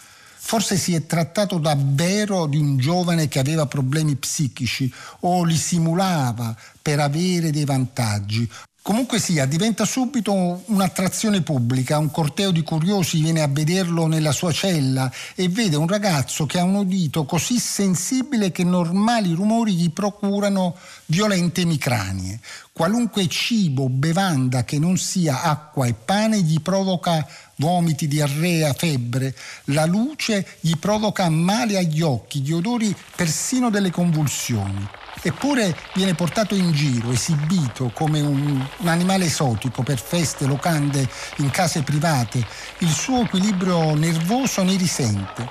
Forse 0.41 0.77
si 0.77 0.95
è 0.95 1.05
trattato 1.05 1.59
davvero 1.59 2.47
di 2.47 2.57
un 2.57 2.77
giovane 2.77 3.27
che 3.27 3.37
aveva 3.37 3.67
problemi 3.67 4.15
psichici 4.15 4.91
o 5.19 5.43
li 5.43 5.55
simulava 5.55 6.55
per 6.81 6.99
avere 6.99 7.51
dei 7.51 7.65
vantaggi. 7.65 8.49
Comunque 8.81 9.19
sia, 9.19 9.45
diventa 9.45 9.83
subito 9.83 10.63
un'attrazione 10.65 11.41
pubblica, 11.41 11.97
un 11.97 12.09
corteo 12.09 12.49
di 12.49 12.63
curiosi 12.63 13.21
viene 13.21 13.41
a 13.41 13.47
vederlo 13.47 14.07
nella 14.07 14.31
sua 14.31 14.53
cella 14.53 15.11
e 15.35 15.49
vede 15.49 15.75
un 15.75 15.87
ragazzo 15.87 16.45
che 16.45 16.59
ha 16.59 16.63
un 16.63 16.75
udito 16.75 17.25
così 17.25 17.59
sensibile 17.59 18.51
che 18.51 18.63
normali 18.63 19.33
rumori 19.33 19.73
gli 19.73 19.91
procurano 19.91 20.75
violente 21.07 21.61
emicranie. 21.61 22.39
Qualunque 22.71 23.27
cibo, 23.27 23.89
bevanda 23.89 24.63
che 24.63 24.79
non 24.79 24.97
sia 24.97 25.43
acqua 25.43 25.85
e 25.85 25.93
pane 25.93 26.39
gli 26.41 26.61
provoca 26.61 27.27
vomiti, 27.57 28.07
diarrea, 28.07 28.73
febbre. 28.73 29.35
La 29.65 29.85
luce 29.85 30.47
gli 30.61 30.77
provoca 30.77 31.29
male 31.29 31.77
agli 31.77 32.01
occhi, 32.01 32.39
gli 32.39 32.53
odori 32.53 32.95
persino 33.15 33.69
delle 33.69 33.91
convulsioni. 33.91 34.87
Eppure 35.21 35.77
viene 35.93 36.15
portato 36.15 36.55
in 36.55 36.71
giro, 36.71 37.11
esibito 37.11 37.91
come 37.93 38.21
un, 38.21 38.65
un, 38.77 38.87
animale 38.87 39.25
esotico 39.25 39.83
per 39.83 39.99
feste, 39.99 40.45
locande, 40.45 41.07
in 41.37 41.49
case 41.49 41.81
private. 41.83 42.45
Il 42.79 42.91
suo 42.91 43.23
equilibrio 43.23 43.95
nervoso 43.95 44.63
ne 44.63 44.75
risente. 44.75 45.47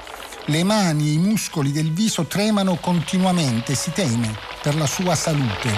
Le 0.47 0.65
mani 0.65 1.09
e 1.09 1.13
i 1.13 1.19
muscoli 1.19 1.73
del 1.73 1.93
viso 1.93 2.25
tremano 2.25 2.77
continuamente, 2.77 3.75
si 3.75 3.93
teme 3.93 4.35
per 4.63 4.75
la 4.75 4.87
sua 4.87 5.15
salute. 5.15 5.71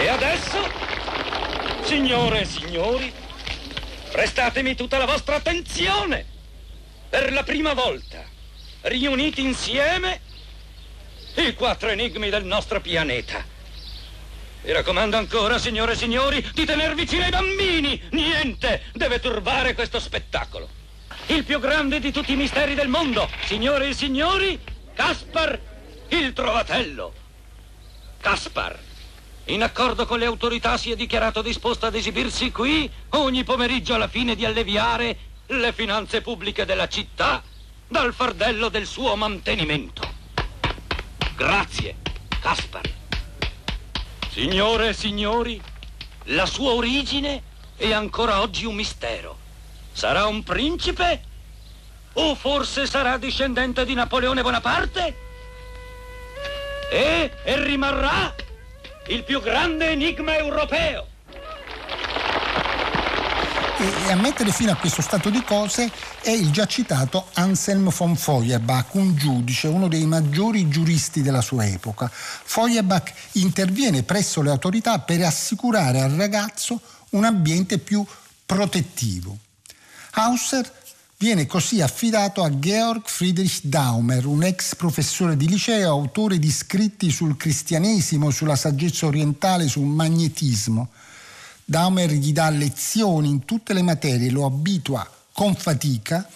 E 0.00 0.08
adesso, 0.08 0.58
signore 1.84 2.42
e 2.42 2.44
signori, 2.44 3.12
Prestatemi 4.14 4.76
tutta 4.76 4.96
la 4.96 5.06
vostra 5.06 5.34
attenzione. 5.34 6.24
Per 7.10 7.32
la 7.32 7.42
prima 7.42 7.72
volta, 7.72 8.24
riuniti 8.82 9.42
insieme, 9.42 10.20
i 11.42 11.54
quattro 11.54 11.88
enigmi 11.88 12.30
del 12.30 12.44
nostro 12.44 12.80
pianeta. 12.80 13.44
Vi 14.62 14.72
raccomando 14.72 15.16
ancora, 15.16 15.58
signore 15.58 15.92
e 15.92 15.96
signori, 15.96 16.46
di 16.54 16.64
tener 16.64 16.94
vicino 16.94 17.24
ai 17.24 17.30
bambini. 17.30 18.00
Niente 18.10 18.84
deve 18.92 19.20
turbare 19.20 19.74
questo 19.74 20.00
spettacolo. 20.00 20.68
Il 21.26 21.44
più 21.44 21.60
grande 21.60 22.00
di 22.00 22.12
tutti 22.12 22.32
i 22.32 22.36
misteri 22.36 22.74
del 22.74 22.88
mondo, 22.88 23.28
signore 23.44 23.88
e 23.88 23.94
signori, 23.94 24.58
Caspar 24.94 25.60
il 26.08 26.32
Trovatello. 26.32 27.12
Caspar 28.20 28.78
in 29.48 29.62
accordo 29.62 30.06
con 30.06 30.18
le 30.18 30.24
autorità 30.24 30.78
si 30.78 30.90
è 30.90 30.96
dichiarato 30.96 31.42
disposto 31.42 31.84
ad 31.84 31.94
esibirsi 31.94 32.50
qui 32.50 32.90
ogni 33.10 33.44
pomeriggio 33.44 33.94
alla 33.94 34.08
fine 34.08 34.34
di 34.34 34.46
alleviare 34.46 35.18
le 35.48 35.72
finanze 35.74 36.22
pubbliche 36.22 36.64
della 36.64 36.88
città 36.88 37.42
dal 37.86 38.14
fardello 38.14 38.70
del 38.70 38.86
suo 38.86 39.14
mantenimento. 39.16 40.13
Grazie, 41.36 41.96
Caspar. 42.40 42.82
Signore 44.30 44.88
e 44.88 44.92
signori, 44.92 45.60
la 46.26 46.46
sua 46.46 46.72
origine 46.72 47.42
è 47.76 47.92
ancora 47.92 48.40
oggi 48.40 48.64
un 48.64 48.76
mistero. 48.76 49.36
Sarà 49.92 50.26
un 50.26 50.44
principe? 50.44 51.22
O 52.12 52.36
forse 52.36 52.86
sarà 52.86 53.18
discendente 53.18 53.84
di 53.84 53.94
Napoleone 53.94 54.42
Bonaparte? 54.42 55.16
E, 56.92 57.32
e 57.42 57.64
rimarrà 57.64 58.32
il 59.08 59.24
più 59.24 59.40
grande 59.40 59.88
enigma 59.88 60.36
europeo. 60.36 61.08
E 63.84 64.10
a 64.10 64.16
mettere 64.16 64.50
fine 64.50 64.70
a 64.70 64.76
questo 64.76 65.02
stato 65.02 65.28
di 65.28 65.42
cose 65.42 65.90
è 66.22 66.30
il 66.30 66.50
già 66.50 66.64
citato 66.64 67.26
Anselm 67.34 67.90
von 67.90 68.16
Feuerbach, 68.16 68.94
un 68.94 69.14
giudice, 69.14 69.68
uno 69.68 69.88
dei 69.88 70.06
maggiori 70.06 70.68
giuristi 70.68 71.20
della 71.20 71.42
sua 71.42 71.66
epoca. 71.66 72.10
Feuerbach 72.10 73.12
interviene 73.32 74.02
presso 74.02 74.40
le 74.40 74.48
autorità 74.48 75.00
per 75.00 75.22
assicurare 75.22 76.00
al 76.00 76.12
ragazzo 76.12 76.80
un 77.10 77.24
ambiente 77.24 77.76
più 77.76 78.02
protettivo. 78.46 79.36
Hauser 80.12 80.82
Viene 81.16 81.46
così 81.46 81.80
affidato 81.80 82.42
a 82.42 82.58
Georg 82.58 83.02
Friedrich 83.06 83.60
Daumer, 83.62 84.26
un 84.26 84.42
ex 84.42 84.74
professore 84.74 85.36
di 85.36 85.48
liceo, 85.48 85.88
autore 85.88 86.38
di 86.38 86.50
scritti 86.50 87.10
sul 87.10 87.36
cristianesimo, 87.36 88.30
sulla 88.30 88.56
saggezza 88.56 89.06
orientale, 89.06 89.68
sul 89.68 89.86
magnetismo. 89.86 90.90
Daumer 91.64 92.10
gli 92.12 92.32
dà 92.32 92.50
lezioni 92.50 93.28
in 93.28 93.44
tutte 93.44 93.72
le 93.72 93.82
materie, 93.82 94.30
lo 94.30 94.44
abitua 94.44 95.08
con 95.32 95.54
fatica 95.54 96.28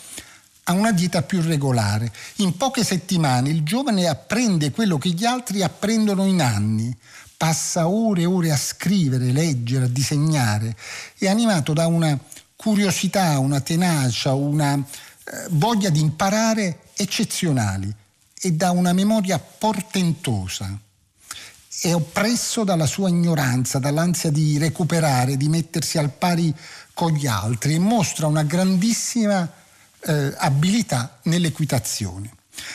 a 0.64 0.72
una 0.72 0.92
dieta 0.92 1.22
più 1.22 1.40
regolare. 1.40 2.12
In 2.36 2.56
poche 2.56 2.84
settimane 2.84 3.50
il 3.50 3.62
giovane 3.62 4.06
apprende 4.06 4.70
quello 4.70 4.98
che 4.98 5.10
gli 5.10 5.24
altri 5.24 5.62
apprendono 5.62 6.24
in 6.24 6.40
anni. 6.40 6.96
Passa 7.36 7.88
ore 7.88 8.22
e 8.22 8.26
ore 8.26 8.50
a 8.50 8.56
scrivere, 8.56 9.32
leggere, 9.32 9.84
a 9.84 9.88
disegnare. 9.88 10.76
È 11.16 11.28
animato 11.28 11.72
da 11.72 11.86
una 11.86 12.18
curiosità, 12.56 13.38
una 13.38 13.60
tenacia, 13.60 14.34
una 14.34 14.74
eh, 14.74 15.46
voglia 15.50 15.90
di 15.90 16.00
imparare 16.00 16.80
eccezionali 16.96 17.94
e 18.40 18.52
da 18.52 18.72
una 18.72 18.92
memoria 18.92 19.38
portentosa. 19.38 20.78
È 21.80 21.94
oppresso 21.94 22.64
dalla 22.64 22.86
sua 22.86 23.08
ignoranza, 23.08 23.78
dall'ansia 23.78 24.32
di 24.32 24.58
recuperare, 24.58 25.36
di 25.36 25.48
mettersi 25.48 25.96
al 25.96 26.10
pari 26.10 26.52
con 26.92 27.12
gli 27.12 27.28
altri 27.28 27.74
e 27.74 27.78
mostra 27.78 28.26
una 28.26 28.42
grandissima 28.42 29.48
eh, 30.00 30.34
abilità 30.38 31.20
nell'equitazione. 31.22 32.32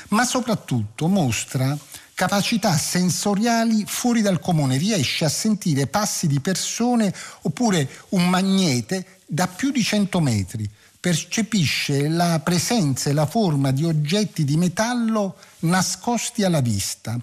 Ma 0.10 0.24
soprattutto 0.24 1.10
mostra 1.10 1.78
capacità 2.14 2.78
sensoriali 2.78 3.84
fuori 3.86 4.22
dal 4.22 4.40
comune, 4.40 4.78
riesce 4.78 5.26
a 5.26 5.30
sentire 5.30 5.88
passi 5.88 6.26
di 6.28 6.40
persone 6.40 7.14
oppure 7.42 7.90
un 8.10 8.30
magnete 8.30 9.20
da 9.26 9.48
più 9.48 9.72
di 9.72 9.84
100 9.84 10.22
metri, 10.22 10.70
percepisce 10.98 12.08
la 12.08 12.40
presenza 12.40 13.10
e 13.10 13.14
la 13.14 13.26
forma 13.26 13.72
di 13.72 13.84
oggetti 13.84 14.46
di 14.46 14.56
metallo 14.56 15.36
nascosti 15.60 16.46
alla 16.46 16.62
vista. 16.62 17.20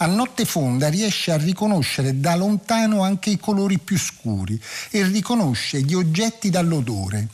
A 0.00 0.06
notte 0.06 0.44
fonda 0.44 0.88
riesce 0.88 1.32
a 1.32 1.36
riconoscere 1.36 2.20
da 2.20 2.36
lontano 2.36 3.02
anche 3.02 3.30
i 3.30 3.38
colori 3.38 3.78
più 3.78 3.98
scuri 3.98 4.60
e 4.90 5.04
riconosce 5.04 5.80
gli 5.82 5.94
oggetti 5.94 6.50
dall'odore 6.50 7.28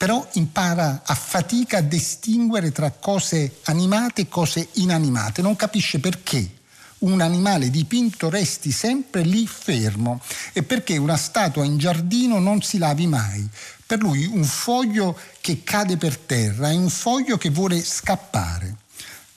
però 0.00 0.26
impara 0.32 1.02
a 1.04 1.14
fatica 1.14 1.76
a 1.76 1.82
distinguere 1.82 2.72
tra 2.72 2.90
cose 2.90 3.56
animate 3.64 4.22
e 4.22 4.28
cose 4.28 4.68
inanimate, 4.76 5.42
non 5.42 5.56
capisce 5.56 5.98
perché 5.98 6.52
un 7.00 7.20
animale 7.20 7.68
dipinto 7.68 8.30
resti 8.30 8.72
sempre 8.72 9.20
lì 9.20 9.46
fermo 9.46 10.22
e 10.54 10.62
perché 10.62 10.96
una 10.96 11.18
statua 11.18 11.64
in 11.64 11.76
giardino 11.76 12.38
non 12.38 12.62
si 12.62 12.78
lavi 12.78 13.06
mai. 13.06 13.46
Per 13.86 13.98
lui 13.98 14.24
un 14.24 14.44
foglio 14.44 15.18
che 15.42 15.62
cade 15.64 15.98
per 15.98 16.16
terra 16.16 16.70
è 16.70 16.74
un 16.74 16.88
foglio 16.88 17.36
che 17.36 17.50
vuole 17.50 17.84
scappare. 17.84 18.76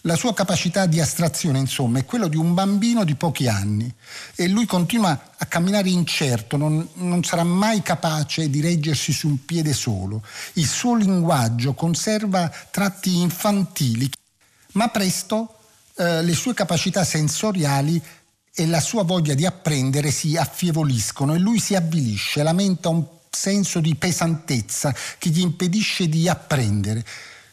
La 0.05 0.17
sua 0.17 0.33
capacità 0.33 0.86
di 0.86 1.00
astrazione, 1.00 1.60
insomma, 1.60 2.00
è 2.00 2.05
quella 2.05 2.27
di 2.27 2.36
un 2.36 2.53
bambino 2.53 3.05
di 3.05 3.15
pochi 3.15 3.48
anni 3.48 3.89
e 4.36 4.50
lui 4.50 4.65
continua 4.65 5.31
a 5.38 5.45
camminare 5.45 5.88
incerto, 5.88 6.57
non, 6.57 6.86
non, 6.95 7.24
sarà 7.24 7.45
mai 7.45 7.81
capace 7.81 8.50
di 8.50 8.60
reggersi 8.60 9.13
su 9.13 9.29
un 9.29 9.45
piede 9.45 9.72
solo. 9.72 10.22
Il 10.53 10.67
suo 10.67 10.95
linguaggio 10.95 11.74
conserva 11.74 12.51
tratti 12.69 13.22
infantili, 13.22 14.12
ma 14.74 14.89
presto 14.89 15.60
eh, 15.95 16.22
le 16.22 16.33
sue 16.33 16.53
capacità 16.53 17.05
sensoriali 17.05 18.01
e 18.53 18.67
la 18.67 18.81
sua 18.81 19.03
voglia 19.03 19.36
di 19.36 19.45
apprendere 19.45 20.12
si 20.12 20.36
affievoliscono 20.36 21.33
e 21.33 21.39
lui 21.39 21.60
si 21.60 21.75
avvilisce, 21.75 22.43
lamenta 22.43 22.89
un 22.89 23.05
senso 23.29 23.79
di 23.79 23.95
pesantezza 23.95 24.93
che 25.17 25.29
gli 25.29 25.39
impedisce 25.39 26.10
di 26.10 26.27
apprendere 26.27 27.05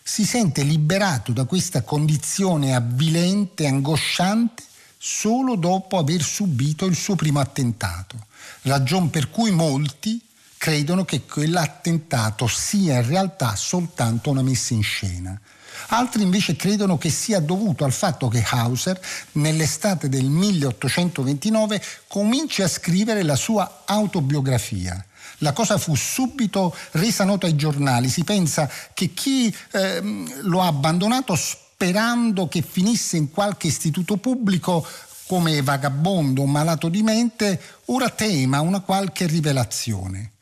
si 0.03 0.25
sente 0.25 0.63
liberato 0.63 1.33
da 1.33 1.45
questa 1.45 1.83
condizione 1.83 2.75
avvilente, 2.75 3.67
angosciante, 3.67 4.65
solo 4.97 5.57
dopo 5.57 5.99
aver 5.99 6.23
subito 6.23 6.85
il 6.87 6.95
suo 6.95 7.15
primo 7.15 7.41
attentato, 7.41 8.27
ragion 8.63 9.09
per 9.11 9.31
cui 9.31 9.51
molti 9.51 10.21
credono 10.57 11.05
che 11.05 11.25
quell'attentato 11.25 12.47
sia 12.47 12.97
in 12.97 13.07
realtà 13.07 13.57
soltanto 13.57 14.31
una 14.31 14.43
messa 14.43 14.75
in 14.75 14.83
scena. 14.83 15.41
Altri 15.89 16.23
invece 16.23 16.57
credono 16.57 16.99
che 16.99 17.09
sia 17.09 17.41
dovuto 17.41 17.85
al 17.85 17.93
fatto 17.93 18.29
che 18.29 18.45
Hauser, 18.47 19.01
nell'estate 19.33 20.09
del 20.09 20.27
1829, 20.27 21.83
cominci 22.07 22.63
a 22.63 22.69
scrivere 22.69 23.23
la 23.23 23.37
sua 23.37 23.83
autobiografia 23.87 25.03
la 25.39 25.53
cosa 25.53 25.79
fu 25.79 25.95
subito 25.95 26.75
resa 26.93 27.25
nota 27.25 27.47
ai 27.47 27.57
giornali. 27.57 28.09
Si 28.09 28.25
pensa 28.25 28.71
che 28.95 29.13
chi 29.15 29.55
eh, 29.73 30.01
lo 30.43 30.61
ha 30.63 30.67
abbandonato 30.67 31.35
sperando 31.35 32.49
che 32.49 32.63
finisse 32.63 33.17
in 33.17 33.31
qualche 33.31 33.69
istituto 33.69 34.19
pubblico 34.19 34.87
come 35.27 35.63
vagabondo 35.63 36.43
o 36.43 36.47
malato 36.47 36.89
di 36.89 37.03
mente, 37.03 37.61
ora 37.87 38.11
tema 38.11 38.61
una 38.61 38.81
qualche 38.81 39.27
rivelazione. 39.27 40.33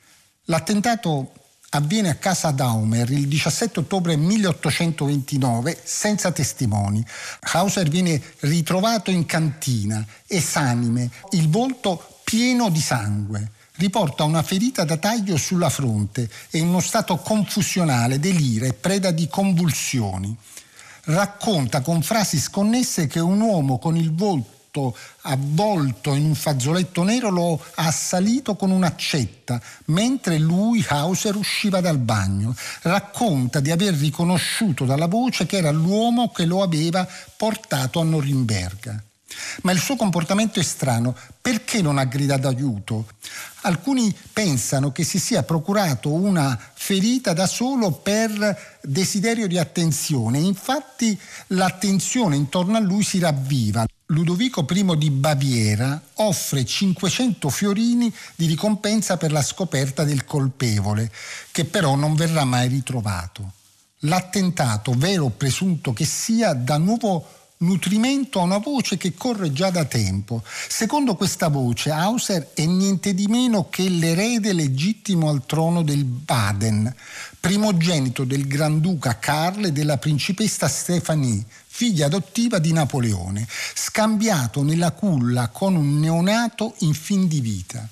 L'attentato 0.45 1.33
avviene 1.71 2.09
a 2.09 2.15
casa 2.15 2.51
Daumer 2.51 3.11
il 3.11 3.29
17 3.29 3.81
ottobre 3.81 4.17
1829 4.17 5.79
senza 5.85 6.33
testimoni. 6.33 7.05
Hauser 7.53 7.89
viene 7.89 8.21
ritrovato 8.41 9.11
in 9.11 9.27
cantina, 9.27 10.05
esanime, 10.27 11.11
il 11.33 11.51
volto 11.51 12.21
pieno 12.25 12.71
di 12.71 12.81
sangue 12.81 13.51
riporta 13.79 14.25
una 14.25 14.43
ferita 14.43 14.85
da 14.85 14.97
taglio 14.97 15.37
sulla 15.37 15.71
fronte 15.71 16.29
e 16.51 16.59
in 16.59 16.69
uno 16.69 16.81
stato 16.81 17.17
confusionale, 17.17 18.21
delire, 18.21 18.73
preda 18.73 19.11
di 19.11 19.29
convulsioni. 19.29 20.37
Racconta 21.05 21.81
con 21.81 22.03
frasi 22.03 22.39
sconnesse 22.39 23.07
che 23.07 23.21
un 23.21 23.41
uomo 23.41 23.79
con 23.79 23.97
il 23.97 24.13
volto 24.13 24.97
avvolto 25.23 26.15
in 26.15 26.25
un 26.25 26.35
fazzoletto 26.35 27.03
nero 27.03 27.31
lo 27.31 27.61
ha 27.77 27.87
assalito 27.87 28.55
con 28.55 28.71
un'accetta 28.71 29.61
mentre 29.87 30.39
lui, 30.39 30.85
Hauser, 30.87 31.35
usciva 31.35 31.81
dal 31.81 31.99
bagno. 31.99 32.55
Racconta 32.83 33.61
di 33.61 33.71
aver 33.71 33.95
riconosciuto 33.95 34.85
dalla 34.85 35.07
voce 35.07 35.47
che 35.47 35.57
era 35.57 35.71
l'uomo 35.71 36.31
che 36.31 36.45
lo 36.45 36.63
aveva 36.63 37.09
portato 37.37 38.01
a 38.01 38.05
Norimberga. 38.05 39.03
Ma 39.63 39.73
il 39.73 39.79
suo 39.79 39.97
comportamento 39.97 40.61
è 40.61 40.63
strano. 40.63 41.15
Perché 41.41 41.83
non 41.83 41.99
ha 41.99 42.05
gridato 42.05 42.49
aiuto? 42.49 43.07
Alcuni 43.63 44.15
pensano 44.33 44.93
che 44.93 45.05
si 45.05 45.19
sia 45.19 45.43
procurato 45.43 46.13
una 46.13 46.59
ferita 46.75 47.33
da 47.33 47.47
solo 47.47 47.91
per 47.93 48.79
desiderio 48.83 49.47
di 49.47 49.59
attenzione. 49.59 50.39
Infatti 50.39 51.19
l'attenzione 51.49 52.37
intorno 52.37 52.77
a 52.77 52.81
lui 52.81 53.03
si 53.03 53.19
ravviva. 53.19 53.87
Ludovico 54.07 54.67
I 54.67 54.97
di 54.97 55.11
Baviera 55.11 56.01
offre 56.15 56.65
500 56.65 57.51
fiorini 57.51 58.13
di 58.37 58.47
ricompensa 58.47 59.19
per 59.19 59.33
la 59.33 59.43
scoperta 59.43 60.05
del 60.05 60.25
colpevole, 60.25 61.13
che 61.51 61.67
però 61.67 61.95
non 61.95 62.15
verrà 62.15 62.45
mai 62.45 62.69
ritrovato. 62.69 63.53
L'attentato, 64.03 64.93
vero 64.93 65.25
o 65.25 65.31
presunto 65.31 65.93
che 65.93 66.05
sia, 66.05 66.55
da 66.55 66.79
nuovo 66.79 67.38
nutrimento 67.59 68.41
a 68.41 68.45
una 68.45 68.59
voce 68.59 68.97
che 68.97 69.15
corre 69.15 69.53
già 69.53 69.71
da 69.71 69.85
tempo. 69.85 70.43
Secondo 70.69 71.17
questa 71.17 71.49
voce, 71.49 71.91
Hauser 71.91 72.51
è 72.55 72.65
niente 72.65 73.15
di 73.15 73.27
meno 73.27 73.69
che 73.69 73.89
l'erede 73.89 74.53
legittimo 74.53 75.29
al 75.29 75.45
trono 75.47 75.83
del 75.83 76.05
Baden, 76.05 76.95
primogenito 77.41 78.25
del 78.25 78.47
Granduca 78.47 79.19
Karl 79.19 79.67
e 79.67 79.73
della 79.73 79.99
principessa 79.99 80.69
Stephanie, 80.69 81.45
figlia 81.67 82.07
adottiva 82.07 82.59
di 82.59 82.73
Napoleone, 82.73 83.47
scambiato 83.75 84.63
nella 84.63 84.91
culla 84.93 85.49
con 85.49 85.75
un 85.77 85.99
neonato 86.01 86.75
in 86.79 86.95
fin 86.95 87.29
di 87.29 87.41
vita. 87.41 87.89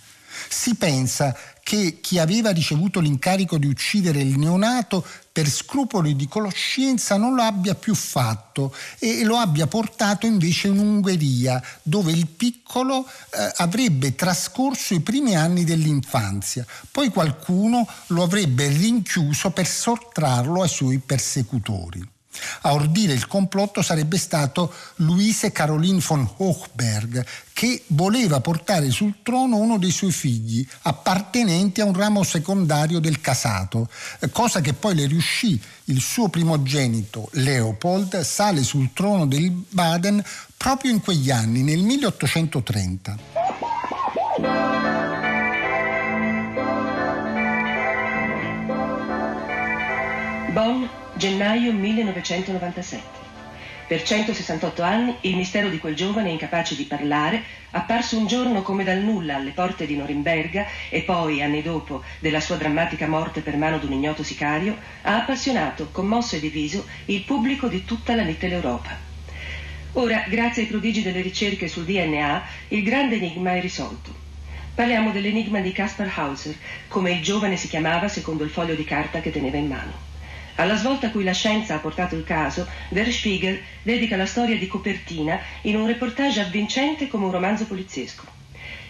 Si 0.49 0.75
pensa 0.75 1.35
che 1.67 1.99
chi 2.01 2.21
aveva 2.21 2.53
ricevuto 2.53 3.01
l'incarico 3.01 3.59
di 3.59 3.67
uccidere 3.67 4.21
il 4.21 4.39
neonato 4.39 5.05
per 5.33 5.49
scrupoli 5.49 6.15
di 6.15 6.29
coscienza 6.29 7.17
non 7.17 7.35
lo 7.35 7.43
abbia 7.43 7.75
più 7.75 7.93
fatto 7.93 8.73
e 9.01 9.25
lo 9.25 9.35
abbia 9.35 9.67
portato 9.67 10.27
invece 10.27 10.69
in 10.69 10.79
Ungheria, 10.79 11.61
dove 11.83 12.13
il 12.13 12.29
piccolo 12.29 13.05
eh, 13.05 13.53
avrebbe 13.57 14.15
trascorso 14.15 14.95
i 14.95 15.01
primi 15.01 15.35
anni 15.35 15.65
dell'infanzia. 15.65 16.65
Poi 16.89 17.09
qualcuno 17.09 17.85
lo 18.09 18.23
avrebbe 18.23 18.69
rinchiuso 18.69 19.51
per 19.51 19.67
sottrarlo 19.67 20.63
ai 20.63 20.69
suoi 20.69 21.01
persecutori. 21.01 22.15
A 22.63 22.73
ordire 22.73 23.13
il 23.13 23.27
complotto 23.27 23.83
sarebbe 23.83 24.19
stato 24.19 24.73
Luise 24.97 25.53
Caroline 25.53 26.03
von 26.07 26.29
Hochberg, 26.37 27.25
che 27.53 27.85
voleva 27.89 28.41
portare 28.41 28.91
sul 28.91 29.23
trono 29.23 29.57
uno 29.57 29.79
dei 29.79 29.91
suoi 29.91 30.13
figli, 30.13 30.67
appartenenti 30.83 31.81
a 31.81 31.85
un 31.87 31.95
ramo 31.95 32.23
secondario 32.23 32.99
del 32.99 33.21
casato, 33.21 33.89
cosa 34.31 34.61
che 34.61 34.73
poi 34.73 34.95
le 34.95 35.07
riuscì. 35.07 35.61
Il 35.85 36.01
suo 36.01 36.29
primogenito, 36.29 37.29
Leopold, 37.33 38.21
sale 38.23 38.63
sul 38.63 38.93
trono 38.93 39.27
del 39.27 39.51
Baden 39.51 40.23
proprio 40.57 40.91
in 40.91 41.01
quegli 41.01 41.31
anni, 41.31 41.63
nel 41.63 41.83
1830. 41.83 43.76
Gennaio 51.17 51.73
1997. 51.73 53.25
Per 53.87 54.03
168 54.03 54.83
anni 54.83 55.17
il 55.23 55.37
mistero 55.37 55.69
di 55.69 55.79
quel 55.79 55.95
giovane 55.95 56.31
incapace 56.31 56.75
di 56.75 56.85
parlare, 56.85 57.43
apparso 57.71 58.19
un 58.19 58.27
giorno 58.27 58.63
come 58.63 58.83
dal 58.83 58.99
nulla 58.99 59.37
alle 59.37 59.53
porte 59.53 59.87
di 59.87 59.97
Norimberga 59.97 60.67
e 60.91 61.03
poi, 61.03 61.41
anni 61.41 61.63
dopo, 61.63 62.03
della 62.19 62.41
sua 62.41 62.57
drammatica 62.57 63.07
morte 63.07 63.43
per 63.43 63.57
mano 63.57 63.79
d'un 63.79 63.93
ignoto 63.93 64.23
sicario, 64.25 64.77
ha 65.03 65.17
appassionato, 65.17 65.89
commosso 65.93 66.37
e 66.37 66.41
diviso 66.41 66.85
il 67.07 67.23
pubblico 67.23 67.69
di 67.69 67.85
tutta 67.85 68.15
la 68.15 68.25
Mitteleuropa. 68.25 68.99
Ora, 69.93 70.25
grazie 70.29 70.63
ai 70.63 70.69
prodigi 70.69 71.03
delle 71.03 71.23
ricerche 71.23 71.69
sul 71.69 71.85
DNA, 71.85 72.43
il 72.69 72.83
grande 72.83 73.17
enigma 73.17 73.55
è 73.55 73.61
risolto. 73.61 74.13
Parliamo 74.75 75.13
dell'enigma 75.13 75.61
di 75.61 75.73
Caspar 75.73 76.13
Hauser, 76.15 76.55
come 76.89 77.13
il 77.13 77.23
giovane 77.23 77.57
si 77.57 77.69
chiamava 77.69 78.09
secondo 78.09 78.45
il 78.45 78.51
foglio 78.51 78.75
di 78.75 78.85
carta 78.85 79.21
che 79.21 79.31
teneva 79.31 79.57
in 79.57 79.69
mano. 79.69 80.06
Alla 80.57 80.77
svolta 80.77 81.09
a 81.09 81.11
cui 81.11 81.25
la 81.25 81.33
scienza 81.33 81.75
ha 81.75 81.79
portato 81.79 82.17
il 82.17 82.25
caso, 82.25 82.67
Der 82.89 83.11
Spiegel 83.11 83.61
dedica 83.83 84.17
la 84.17 84.27
storia 84.27 84.57
di 84.57 84.67
copertina 84.67 85.39
in 85.63 85.77
un 85.77 85.87
reportage 85.87 86.41
avvincente 86.41 87.09
come 87.09 87.27
un 87.27 87.31
romanzo 87.31 87.67
poliziesco. 87.67 88.25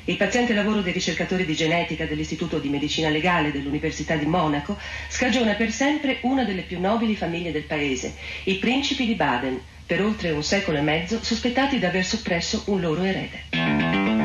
Il 0.05 0.17
paziente 0.17 0.55
lavoro 0.55 0.83
dei 0.83 0.93
ricercatori 0.93 1.45
di 1.45 1.55
genetica 1.57 2.05
dell'Istituto 2.05 2.59
di 2.61 2.69
Medicina 2.69 3.09
Legale 3.09 3.51
dell'Università 3.51 4.15
di 4.15 4.27
Monaco 4.27 4.79
scagiona 5.09 5.55
per 5.55 5.73
sempre 5.73 6.19
una 6.23 6.45
delle 6.45 6.63
più 6.63 6.79
nobili 6.79 7.17
famiglie 7.17 7.51
del 7.51 7.65
paese, 7.65 8.15
i 8.45 8.55
principi 8.59 9.05
di 9.05 9.15
Baden, 9.15 9.61
per 9.85 10.01
oltre 10.03 10.31
un 10.31 10.45
secolo 10.45 10.79
e 10.79 10.83
mezzo 10.83 11.19
sospettati 11.23 11.81
di 11.81 11.85
aver 11.85 12.05
soppresso 12.05 12.63
un 12.67 12.81
loro 12.81 13.03
erede. 13.03 14.16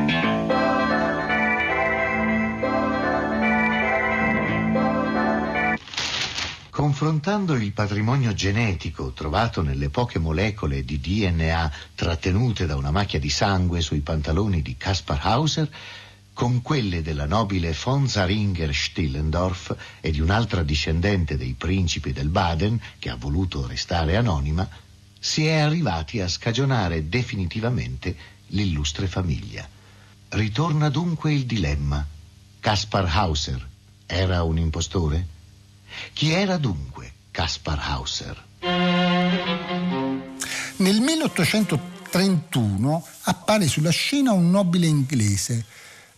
Confrontando 6.72 7.52
il 7.54 7.72
patrimonio 7.72 8.32
genetico 8.32 9.12
trovato 9.12 9.60
nelle 9.60 9.90
poche 9.90 10.18
molecole 10.18 10.86
di 10.86 10.98
DNA 10.98 11.70
trattenute 11.94 12.64
da 12.64 12.76
una 12.76 12.90
macchia 12.90 13.18
di 13.18 13.28
sangue 13.28 13.82
sui 13.82 14.00
pantaloni 14.00 14.62
di 14.62 14.78
Kaspar 14.78 15.20
Hauser 15.20 15.70
con 16.32 16.62
quelle 16.62 17.02
della 17.02 17.26
nobile 17.26 17.76
von 17.84 18.08
Zaringer 18.08 18.74
Stillendorf 18.74 19.76
e 20.00 20.10
di 20.12 20.20
un'altra 20.20 20.62
discendente 20.62 21.36
dei 21.36 21.52
principi 21.52 22.10
del 22.14 22.30
Baden, 22.30 22.80
che 22.98 23.10
ha 23.10 23.16
voluto 23.16 23.66
restare 23.66 24.16
anonima, 24.16 24.66
si 25.18 25.44
è 25.44 25.58
arrivati 25.58 26.22
a 26.22 26.28
scagionare 26.28 27.06
definitivamente 27.06 28.16
l'illustre 28.46 29.08
famiglia. 29.08 29.68
Ritorna 30.30 30.88
dunque 30.88 31.34
il 31.34 31.44
dilemma. 31.44 32.02
Kaspar 32.60 33.14
Hauser 33.14 33.68
era 34.06 34.42
un 34.42 34.56
impostore? 34.56 35.40
Chi 36.12 36.32
era 36.32 36.56
dunque 36.56 37.12
Kaspar 37.30 37.78
Hauser? 37.80 38.42
Nel 40.76 41.00
1831 41.00 43.06
appare 43.22 43.66
sulla 43.68 43.90
scena 43.90 44.32
un 44.32 44.50
nobile 44.50 44.86
inglese, 44.86 45.64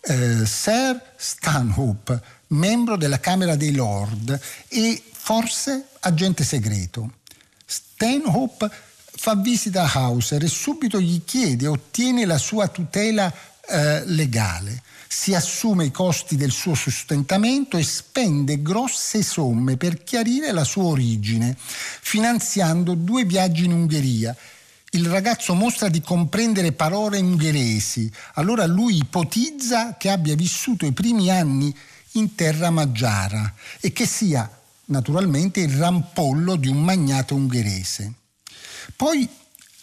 eh, 0.01 0.47
Sir 0.47 1.15
Stanhope, 1.17 2.23
membro 2.49 2.97
della 2.97 3.21
Camera 3.21 3.55
dei 3.57 3.75
Lord 3.75 4.39
e 4.69 5.03
forse 5.11 5.87
agente 6.01 6.45
segreto. 6.45 7.13
Stanhope 7.65 8.71
fa 9.17 9.35
visita 9.35 9.85
a 9.85 9.93
Hauser 9.93 10.45
e 10.45 10.49
subito 10.49 11.01
gli 11.01 11.25
chiede 11.25 11.65
e 11.65 11.69
ottiene 11.69 12.27
la 12.27 12.39
sua 12.39 12.69
tutela 12.69 13.33
eh, 13.67 14.05
legale 14.07 14.83
si 15.09 15.35
assume 15.35 15.87
i 15.87 15.91
costi 15.91 16.37
del 16.37 16.51
suo 16.51 16.75
sostentamento 16.75 17.77
e 17.77 17.83
spende 17.83 18.63
grosse 18.63 19.23
somme 19.23 19.77
per 19.77 20.03
chiarire 20.03 20.53
la 20.53 20.65
sua 20.65 20.85
origine, 20.85 21.57
finanziando 21.59 22.95
due 22.95 23.25
viaggi 23.25 23.65
in 23.65 23.73
Ungheria. 23.73 24.37
Il 24.91 25.07
ragazzo 25.07 25.55
mostra 25.55 25.89
di 25.89 26.01
comprendere 26.01 26.73
parole 26.73 27.19
ungheresi, 27.19 28.11
allora 28.35 28.65
lui 28.67 28.99
ipotizza 28.99 29.97
che 29.97 30.11
abbia 30.11 30.37
vissuto 30.37 30.87
i 30.87 30.93
primi 30.93 31.31
anni 31.31 31.75
in 32.13 32.35
terra 32.35 32.71
magiara 32.71 33.55
e 33.81 33.93
che 33.93 34.07
sia 34.07 34.49
naturalmente 34.87 35.61
il 35.61 35.77
rampollo 35.77 36.57
di 36.57 36.69
un 36.69 36.83
magnate 36.83 37.35
ungherese. 37.35 38.13
Poi 38.95 39.29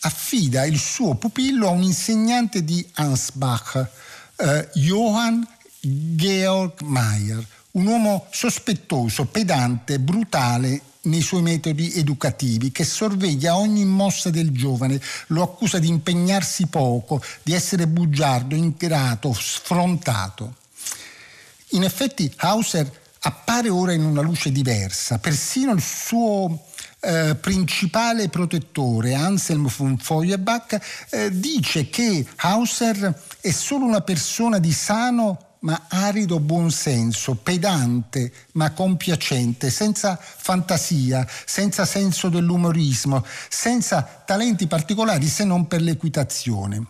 affida 0.01 0.65
il 0.65 0.79
suo 0.79 1.15
pupillo 1.15 1.67
a 1.67 1.71
un 1.71 1.83
insegnante 1.83 2.63
di 2.63 2.85
Ansbach, 2.93 3.87
eh, 4.41 4.69
Johann 4.73 5.41
Georg 5.79 6.81
Mayer, 6.81 7.45
un 7.71 7.85
uomo 7.85 8.27
sospettoso, 8.31 9.25
pedante, 9.25 9.99
brutale 9.99 10.81
nei 11.03 11.21
suoi 11.21 11.41
metodi 11.41 11.93
educativi, 11.95 12.71
che 12.71 12.83
sorveglia 12.83 13.57
ogni 13.57 13.85
mossa 13.85 14.29
del 14.29 14.51
giovane, 14.51 14.99
lo 15.27 15.43
accusa 15.43 15.79
di 15.79 15.87
impegnarsi 15.87 16.67
poco, 16.67 17.21
di 17.41 17.53
essere 17.53 17.87
bugiardo, 17.87 18.55
ingrato, 18.55 19.33
sfrontato. 19.33 20.55
In 21.69 21.83
effetti 21.83 22.31
Hauser 22.37 22.99
appare 23.21 23.69
ora 23.69 23.93
in 23.93 24.03
una 24.03 24.21
luce 24.21 24.51
diversa, 24.51 25.19
persino 25.19 25.71
il 25.73 25.81
suo 25.81 26.65
eh, 27.01 27.35
principale 27.35 28.29
protettore, 28.29 29.15
Anselm 29.15 29.67
von 29.67 29.97
Feuerbach, 29.97 30.79
eh, 31.09 31.29
dice 31.37 31.89
che 31.89 32.25
Hauser 32.37 33.21
è 33.41 33.51
solo 33.51 33.85
una 33.85 34.01
persona 34.01 34.59
di 34.59 34.71
sano 34.71 35.49
ma 35.61 35.85
arido 35.89 36.39
buonsenso, 36.39 37.35
pedante 37.35 38.31
ma 38.53 38.71
compiacente, 38.71 39.69
senza 39.69 40.17
fantasia, 40.19 41.27
senza 41.45 41.85
senso 41.85 42.29
dell'umorismo, 42.29 43.23
senza 43.49 44.23
talenti 44.25 44.67
particolari 44.67 45.27
se 45.27 45.43
non 45.43 45.67
per 45.67 45.81
l'equitazione. 45.81 46.85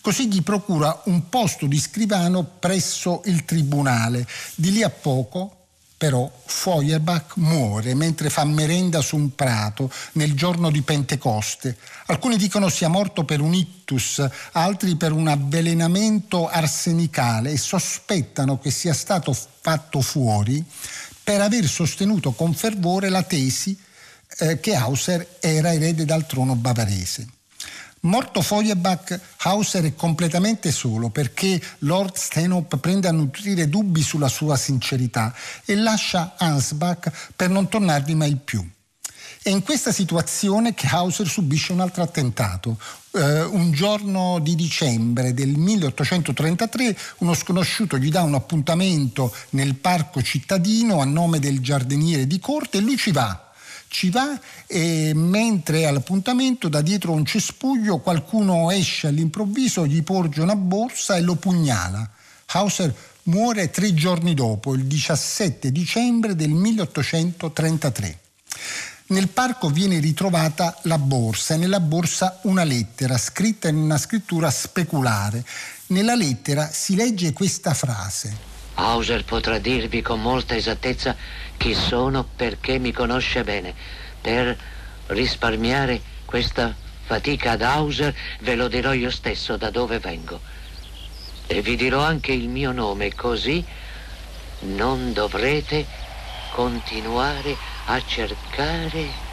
Così 0.00 0.28
gli 0.28 0.42
procura 0.42 1.02
un 1.04 1.28
posto 1.28 1.66
di 1.66 1.78
scrivano 1.78 2.42
presso 2.42 3.22
il 3.26 3.44
tribunale. 3.44 4.26
Di 4.56 4.72
lì 4.72 4.82
a 4.82 4.90
poco 4.90 5.61
però 6.02 6.28
Feuerbach 6.46 7.36
muore 7.36 7.94
mentre 7.94 8.28
fa 8.28 8.44
merenda 8.44 9.00
su 9.00 9.14
un 9.14 9.36
prato 9.36 9.88
nel 10.14 10.34
giorno 10.34 10.68
di 10.68 10.82
Pentecoste. 10.82 11.76
Alcuni 12.06 12.36
dicono 12.36 12.68
sia 12.68 12.88
morto 12.88 13.24
per 13.24 13.40
un 13.40 13.54
ictus, 13.54 14.20
altri 14.50 14.96
per 14.96 15.12
un 15.12 15.28
avvelenamento 15.28 16.48
arsenicale 16.48 17.52
e 17.52 17.56
sospettano 17.56 18.58
che 18.58 18.72
sia 18.72 18.94
stato 18.94 19.32
fatto 19.32 20.00
fuori 20.00 20.64
per 21.22 21.40
aver 21.40 21.68
sostenuto 21.68 22.32
con 22.32 22.52
fervore 22.52 23.08
la 23.08 23.22
tesi 23.22 23.78
eh, 24.38 24.58
che 24.58 24.74
Hauser 24.74 25.36
era 25.38 25.72
erede 25.72 26.04
dal 26.04 26.26
trono 26.26 26.56
bavarese. 26.56 27.28
Morto 28.04 28.42
Feuerbach, 28.42 29.20
Hauser 29.42 29.84
è 29.84 29.94
completamente 29.94 30.72
solo 30.72 31.10
perché 31.10 31.62
Lord 31.80 32.16
Stanhope 32.16 32.78
prende 32.78 33.06
a 33.06 33.12
nutrire 33.12 33.68
dubbi 33.68 34.02
sulla 34.02 34.26
sua 34.26 34.56
sincerità 34.56 35.32
e 35.64 35.76
lascia 35.76 36.34
Ansbach 36.36 37.30
per 37.36 37.48
non 37.48 37.68
tornarvi 37.68 38.16
mai 38.16 38.34
più. 38.34 38.68
È 39.40 39.50
in 39.50 39.62
questa 39.62 39.92
situazione 39.92 40.74
che 40.74 40.88
Hauser 40.88 41.28
subisce 41.28 41.70
un 41.70 41.78
altro 41.78 42.02
attentato. 42.02 42.76
Uh, 43.12 43.20
un 43.52 43.70
giorno 43.70 44.40
di 44.40 44.56
dicembre 44.56 45.32
del 45.32 45.50
1833 45.50 46.96
uno 47.18 47.34
sconosciuto 47.34 47.98
gli 47.98 48.10
dà 48.10 48.22
un 48.22 48.34
appuntamento 48.34 49.32
nel 49.50 49.76
parco 49.76 50.22
cittadino 50.22 51.00
a 51.00 51.04
nome 51.04 51.38
del 51.38 51.60
giardiniere 51.60 52.26
di 52.26 52.40
corte 52.40 52.78
e 52.78 52.80
lui 52.80 52.96
ci 52.96 53.12
va 53.12 53.51
ci 53.92 54.08
va 54.08 54.40
e 54.66 55.12
mentre 55.14 55.80
è 55.80 55.84
all'appuntamento 55.84 56.70
da 56.70 56.80
dietro 56.80 57.12
un 57.12 57.26
cespuglio 57.26 57.98
qualcuno 57.98 58.70
esce 58.70 59.08
all'improvviso, 59.08 59.84
gli 59.86 60.02
porge 60.02 60.40
una 60.40 60.56
borsa 60.56 61.16
e 61.16 61.20
lo 61.20 61.34
pugnala. 61.34 62.10
Hauser 62.46 62.94
muore 63.24 63.70
tre 63.70 63.92
giorni 63.92 64.32
dopo, 64.32 64.72
il 64.72 64.86
17 64.86 65.70
dicembre 65.70 66.34
del 66.34 66.50
1833. 66.52 68.18
Nel 69.08 69.28
parco 69.28 69.68
viene 69.68 69.98
ritrovata 69.98 70.78
la 70.84 70.96
borsa 70.96 71.52
e 71.52 71.58
nella 71.58 71.80
borsa 71.80 72.40
una 72.44 72.64
lettera 72.64 73.18
scritta 73.18 73.68
in 73.68 73.76
una 73.76 73.98
scrittura 73.98 74.50
speculare. 74.50 75.44
Nella 75.88 76.14
lettera 76.14 76.66
si 76.72 76.94
legge 76.94 77.34
questa 77.34 77.74
frase. 77.74 78.51
Hauser 78.74 79.24
potrà 79.24 79.58
dirvi 79.58 80.02
con 80.02 80.20
molta 80.20 80.56
esattezza 80.56 81.16
chi 81.56 81.74
sono 81.74 82.24
perché 82.24 82.78
mi 82.78 82.92
conosce 82.92 83.44
bene. 83.44 83.74
Per 84.20 84.56
risparmiare 85.08 86.00
questa 86.24 86.74
fatica 87.04 87.52
ad 87.52 87.62
Hauser 87.62 88.14
ve 88.40 88.54
lo 88.54 88.68
dirò 88.68 88.92
io 88.92 89.10
stesso 89.10 89.56
da 89.56 89.70
dove 89.70 89.98
vengo. 89.98 90.40
E 91.46 91.60
vi 91.60 91.76
dirò 91.76 92.02
anche 92.02 92.32
il 92.32 92.48
mio 92.48 92.72
nome, 92.72 93.14
così 93.14 93.64
non 94.60 95.12
dovrete 95.12 95.86
continuare 96.52 97.56
a 97.86 98.00
cercare 98.04 99.30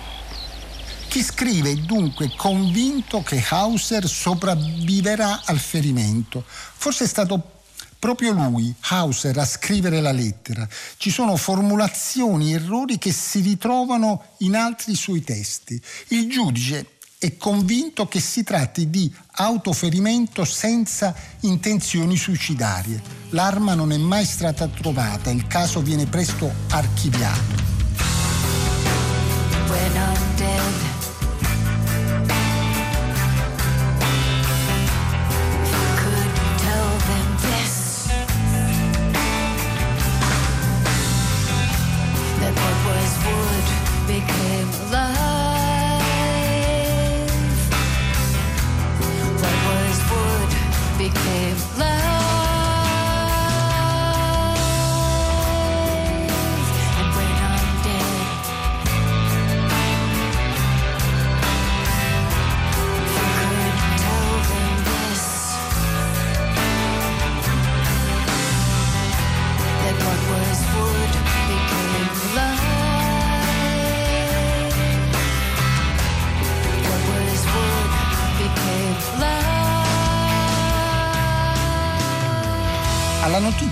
chi 1.09 1.23
scrive 1.23 1.71
è 1.71 1.75
dunque 1.75 2.31
convinto 2.35 3.23
che 3.23 3.43
Hauser 3.49 4.07
sopravviverà 4.07 5.41
al 5.45 5.57
ferimento. 5.57 6.43
Forse 6.45 7.05
è 7.05 7.07
stato 7.07 7.58
proprio 7.99 8.31
lui, 8.31 8.73
Hauser, 8.79 9.37
a 9.37 9.45
scrivere 9.45 9.99
la 9.99 10.13
lettera. 10.13 10.67
Ci 10.97 11.11
sono 11.11 11.35
formulazioni, 11.35 12.53
errori 12.53 12.97
che 12.97 13.11
si 13.11 13.41
ritrovano 13.41 14.23
in 14.37 14.55
altri 14.55 14.95
suoi 14.95 15.21
testi. 15.21 15.79
Il 16.07 16.29
giudice 16.29 16.97
è 17.19 17.35
convinto 17.35 18.07
che 18.07 18.21
si 18.21 18.43
tratti 18.43 18.89
di 18.89 19.13
autoferimento 19.31 20.45
senza 20.45 21.13
intenzioni 21.41 22.15
suicidarie. 22.15 23.01
L'arma 23.31 23.73
non 23.73 23.91
è 23.91 23.97
mai 23.97 24.23
stata 24.23 24.67
trovata, 24.67 25.29
il 25.29 25.45
caso 25.45 25.81
viene 25.81 26.05
presto 26.05 26.49
archiviato. 26.69 27.69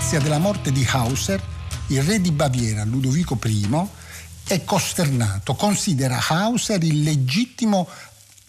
Notizia 0.08 0.26
della 0.26 0.42
morte 0.42 0.72
di 0.72 0.86
Hauser, 0.90 1.42
il 1.88 2.02
re 2.02 2.18
di 2.18 2.30
Baviera, 2.30 2.82
Ludovico 2.82 3.38
I, 3.44 3.68
è 4.44 4.64
costernato, 4.64 5.54
considera 5.54 6.18
Hauser 6.26 6.82
il 6.82 7.02
legittimo 7.02 7.86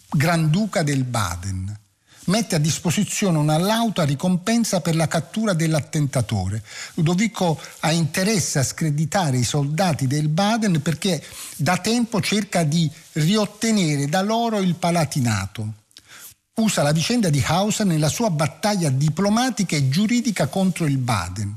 Granduca 0.08 0.82
del 0.82 1.04
Baden 1.04 1.78
mette 2.26 2.54
a 2.54 2.58
disposizione 2.58 3.38
una 3.38 3.58
lauta 3.58 4.04
ricompensa 4.04 4.80
per 4.80 4.94
la 4.94 5.08
cattura 5.08 5.52
dell'attentatore. 5.52 6.62
Ludovico 6.94 7.60
ha 7.80 7.90
interesse 7.90 8.60
a 8.60 8.62
screditare 8.62 9.38
i 9.38 9.44
soldati 9.44 10.06
del 10.06 10.28
Baden 10.28 10.80
perché 10.80 11.22
da 11.56 11.76
tempo 11.78 12.20
cerca 12.20 12.62
di 12.62 12.88
riottenere 13.12 14.06
da 14.06 14.22
loro 14.22 14.60
il 14.60 14.76
palatinato. 14.76 15.79
Usa 16.60 16.82
la 16.82 16.92
vicenda 16.92 17.30
di 17.30 17.42
Hauser 17.44 17.86
nella 17.86 18.08
sua 18.08 18.28
battaglia 18.28 18.90
diplomatica 18.90 19.76
e 19.76 19.88
giuridica 19.88 20.46
contro 20.46 20.84
il 20.84 20.98
Baden 20.98 21.54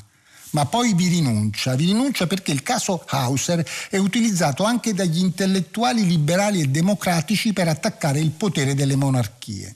ma 0.53 0.65
poi 0.65 0.93
vi 0.93 1.07
rinuncia. 1.07 1.75
Vi 1.75 1.85
rinuncia 1.85 2.27
perché 2.27 2.51
il 2.51 2.63
caso 2.63 3.03
Hauser 3.07 3.65
è 3.89 3.97
utilizzato 3.97 4.63
anche 4.63 4.93
dagli 4.93 5.17
intellettuali 5.17 6.05
liberali 6.05 6.61
e 6.61 6.67
democratici 6.67 7.53
per 7.53 7.67
attaccare 7.67 8.19
il 8.19 8.29
potere 8.31 8.75
delle 8.75 8.95
monarchie. 8.95 9.75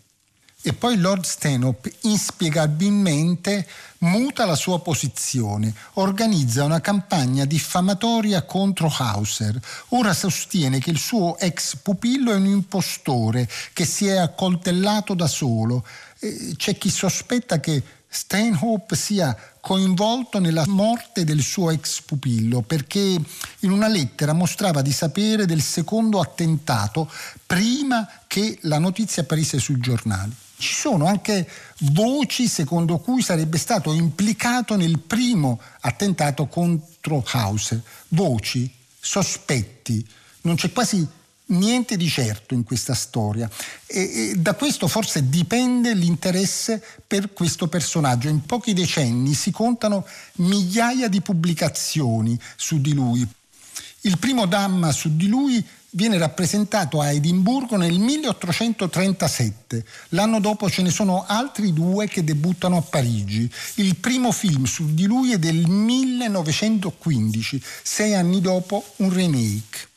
E 0.67 0.73
poi 0.73 0.97
Lord 0.97 1.23
Stanhope 1.23 1.93
inspiegabilmente 2.01 3.65
muta 3.99 4.45
la 4.45 4.57
sua 4.57 4.81
posizione, 4.81 5.73
organizza 5.93 6.65
una 6.65 6.81
campagna 6.81 7.45
diffamatoria 7.45 8.43
contro 8.43 8.93
Hauser. 8.93 9.57
Ora 9.91 10.13
sostiene 10.13 10.79
che 10.79 10.89
il 10.89 10.97
suo 10.97 11.37
ex 11.37 11.77
pupillo 11.77 12.33
è 12.33 12.35
un 12.35 12.47
impostore 12.47 13.49
che 13.71 13.85
si 13.85 14.07
è 14.07 14.17
accoltellato 14.17 15.13
da 15.13 15.27
solo. 15.27 15.85
C'è 16.57 16.77
chi 16.77 16.89
sospetta 16.89 17.61
che 17.61 17.81
Stanhope 18.09 18.97
sia 18.97 19.33
coinvolto 19.61 20.39
nella 20.39 20.65
morte 20.67 21.23
del 21.23 21.43
suo 21.43 21.71
ex 21.71 22.01
pupillo 22.01 22.59
perché 22.59 22.99
in 22.99 23.71
una 23.71 23.87
lettera 23.87 24.33
mostrava 24.33 24.81
di 24.81 24.91
sapere 24.91 25.45
del 25.45 25.61
secondo 25.61 26.19
attentato 26.19 27.09
prima 27.45 28.05
che 28.27 28.57
la 28.63 28.79
notizia 28.79 29.21
apparisse 29.21 29.59
sui 29.59 29.79
giornali. 29.79 30.35
Ci 30.59 30.73
sono 30.73 31.05
anche 31.05 31.47
voci 31.91 32.47
secondo 32.47 32.97
cui 32.97 33.21
sarebbe 33.21 33.59
stato 33.59 33.93
implicato 33.93 34.75
nel 34.75 34.97
primo 34.99 35.59
attentato 35.81 36.47
contro 36.47 37.23
House, 37.31 37.83
voci, 38.09 38.69
sospetti, 38.99 40.05
non 40.41 40.55
c'è 40.55 40.71
quasi 40.71 41.07
niente 41.47 41.95
di 41.95 42.09
certo 42.09 42.53
in 42.53 42.63
questa 42.63 42.93
storia 42.93 43.49
e, 43.85 44.01
e, 44.01 44.35
da 44.35 44.53
questo 44.55 44.87
forse 44.87 45.29
dipende 45.29 45.93
l'interesse 45.93 46.83
per 47.05 47.33
questo 47.33 47.67
personaggio. 47.67 48.27
In 48.27 48.45
pochi 48.45 48.73
decenni 48.73 49.33
si 49.33 49.51
contano 49.51 50.05
migliaia 50.37 51.07
di 51.07 51.21
pubblicazioni 51.21 52.37
su 52.55 52.81
di 52.81 52.93
lui. 52.93 53.25
Il 54.01 54.17
primo 54.17 54.45
Damma 54.45 54.91
su 54.91 55.15
di 55.15 55.27
lui 55.27 55.65
viene 55.97 56.19
rappresentato 56.19 57.01
a 57.01 57.11
Edimburgo 57.11 57.75
nel 57.75 57.97
1837. 57.97 59.83
L'anno 60.09 60.39
dopo 60.39 60.69
ce 60.69 60.83
ne 60.83 60.91
sono 60.91 61.25
altri 61.27 61.73
due 61.73 62.07
che 62.07 62.23
debuttano 62.23 62.77
a 62.77 62.81
Parigi. 62.83 63.51
Il 63.75 63.95
primo 63.95 64.31
film 64.31 64.65
su 64.65 64.93
di 64.93 65.07
lui 65.07 65.33
è 65.33 65.39
del 65.39 65.67
1915, 65.67 67.59
sei 67.81 68.13
anni 68.13 68.41
dopo 68.41 68.93
un 68.97 69.11
remake. 69.11 69.95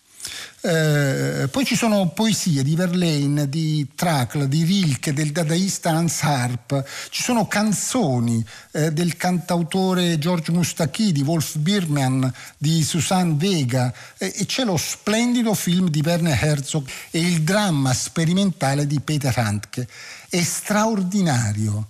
Eh, 0.63 1.49
poi 1.51 1.65
ci 1.65 1.75
sono 1.75 2.09
poesie 2.09 2.63
di 2.63 2.77
Verlaine, 2.77 3.49
di 3.49 3.87
Trakl, 3.95 4.47
di 4.47 4.63
Rilke, 4.65 5.15
del 5.15 5.33
dadaista 5.33 5.89
Hans 5.91 6.23
Harp, 6.23 6.85
ci 7.09 7.23
sono 7.23 7.47
canzoni 7.47 8.45
eh, 8.73 8.93
del 8.93 9.17
cantautore 9.17 10.19
George 10.19 10.53
Mustaki, 10.53 11.13
di 11.13 11.23
Wolf 11.23 11.57
Biermann, 11.57 12.27
di 12.59 12.83
Susanne 12.85 13.37
Vega 13.39 13.91
eh, 14.19 14.35
e 14.37 14.45
c'è 14.45 14.65
lo 14.65 14.77
splendido 14.77 15.55
film 15.55 15.89
di 15.89 16.03
Werner 16.05 16.39
Herzog 16.39 16.87
e 17.11 17.21
il 17.21 17.41
dramma 17.41 17.95
sperimentale 17.95 18.87
di 18.87 19.01
Peter 19.01 19.37
Handke. 19.39 19.89
È 20.29 20.43
straordinario 20.43 21.87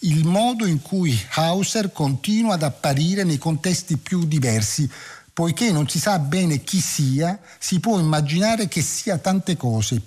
il 0.00 0.26
modo 0.26 0.66
in 0.66 0.82
cui 0.82 1.18
Hauser 1.34 1.90
continua 1.90 2.54
ad 2.54 2.62
apparire 2.62 3.24
nei 3.24 3.38
contesti 3.38 3.96
più 3.96 4.26
diversi 4.26 4.88
poiché 5.32 5.72
non 5.72 5.88
si 5.88 5.98
sa 5.98 6.18
bene 6.18 6.62
chi 6.62 6.80
sia, 6.80 7.38
si 7.58 7.80
può 7.80 7.98
immaginare 7.98 8.68
che 8.68 8.82
sia 8.82 9.18
tante 9.18 9.56
cose. 9.56 10.02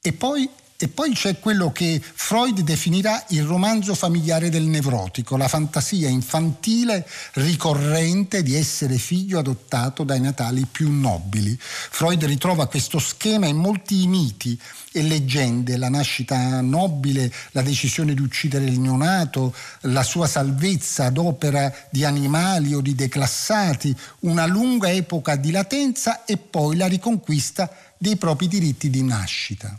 E 0.00 0.12
poi 0.12 0.48
e 0.82 0.88
poi 0.88 1.12
c'è 1.12 1.38
quello 1.38 1.70
che 1.70 2.02
Freud 2.02 2.62
definirà 2.62 3.24
il 3.28 3.44
romanzo 3.44 3.94
familiare 3.94 4.48
del 4.48 4.64
nevrotico, 4.64 5.36
la 5.36 5.46
fantasia 5.46 6.08
infantile 6.08 7.06
ricorrente 7.34 8.42
di 8.42 8.56
essere 8.56 8.98
figlio 8.98 9.38
adottato 9.38 10.02
dai 10.02 10.20
natali 10.20 10.66
più 10.66 10.90
nobili. 10.90 11.56
Freud 11.60 12.24
ritrova 12.24 12.66
questo 12.66 12.98
schema 12.98 13.46
in 13.46 13.58
molti 13.58 14.08
miti 14.08 14.60
e 14.90 15.02
leggende, 15.02 15.76
la 15.76 15.88
nascita 15.88 16.60
nobile, 16.60 17.32
la 17.52 17.62
decisione 17.62 18.12
di 18.12 18.20
uccidere 18.20 18.64
il 18.64 18.80
neonato, 18.80 19.54
la 19.82 20.02
sua 20.02 20.26
salvezza 20.26 21.04
ad 21.04 21.16
opera 21.16 21.72
di 21.92 22.04
animali 22.04 22.74
o 22.74 22.80
di 22.80 22.96
declassati, 22.96 23.94
una 24.22 24.46
lunga 24.46 24.90
epoca 24.90 25.36
di 25.36 25.52
latenza 25.52 26.24
e 26.24 26.38
poi 26.38 26.74
la 26.74 26.88
riconquista 26.88 27.72
dei 27.96 28.16
propri 28.16 28.48
diritti 28.48 28.90
di 28.90 29.04
nascita. 29.04 29.78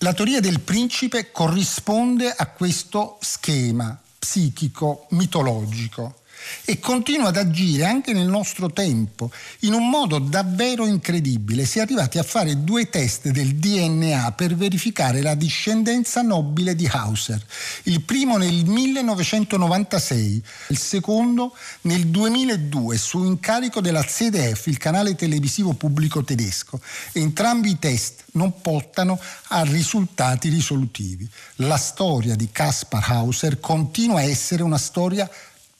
La 0.00 0.12
teoria 0.12 0.40
del 0.40 0.60
principe 0.60 1.30
corrisponde 1.30 2.30
a 2.30 2.48
questo 2.48 3.16
schema 3.22 3.98
psichico 4.18 5.06
mitologico 5.10 6.20
e 6.64 6.78
continua 6.78 7.28
ad 7.28 7.36
agire 7.36 7.84
anche 7.84 8.12
nel 8.12 8.26
nostro 8.26 8.70
tempo 8.70 9.30
in 9.60 9.72
un 9.72 9.88
modo 9.88 10.18
davvero 10.18 10.86
incredibile. 10.86 11.64
Si 11.64 11.78
è 11.78 11.82
arrivati 11.82 12.18
a 12.18 12.22
fare 12.22 12.64
due 12.64 12.88
test 12.88 13.28
del 13.28 13.54
DNA 13.54 14.32
per 14.32 14.54
verificare 14.54 15.22
la 15.22 15.34
discendenza 15.34 16.22
nobile 16.22 16.74
di 16.74 16.88
Hauser. 16.90 17.44
Il 17.84 18.02
primo 18.02 18.36
nel 18.36 18.64
1996, 18.64 20.42
il 20.68 20.78
secondo 20.78 21.54
nel 21.82 22.06
2002 22.06 22.96
su 22.96 23.24
incarico 23.24 23.80
della 23.80 24.04
ZDF, 24.06 24.66
il 24.66 24.78
canale 24.78 25.14
televisivo 25.14 25.72
pubblico 25.72 26.24
tedesco. 26.24 26.80
Entrambi 27.12 27.70
i 27.70 27.78
test 27.78 28.24
non 28.32 28.60
portano 28.60 29.18
a 29.48 29.62
risultati 29.62 30.48
risolutivi. 30.48 31.28
La 31.56 31.76
storia 31.76 32.34
di 32.34 32.48
Kaspar 32.50 33.04
Hauser 33.10 33.60
continua 33.60 34.18
a 34.18 34.22
essere 34.22 34.62
una 34.62 34.78
storia 34.78 35.28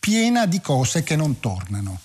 piena 0.06 0.46
di 0.46 0.60
cose 0.60 1.02
che 1.02 1.16
non 1.16 1.40
tornano. 1.40 1.98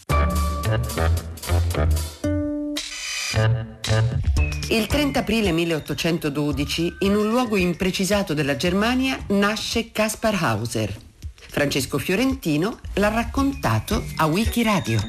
Il 4.70 4.88
30 4.88 5.20
aprile 5.20 5.52
1812, 5.52 6.96
in 7.02 7.16
un 7.16 7.30
luogo 7.30 7.58
imprecisato 7.58 8.34
della 8.34 8.56
Germania, 8.56 9.24
nasce 9.28 9.92
Kaspar 9.92 10.36
Hauser. 10.42 10.92
Francesco 11.36 12.00
Fiorentino 12.00 12.80
l'ha 12.94 13.10
raccontato 13.10 14.04
a 14.16 14.26
Wikiradio. 14.26 15.00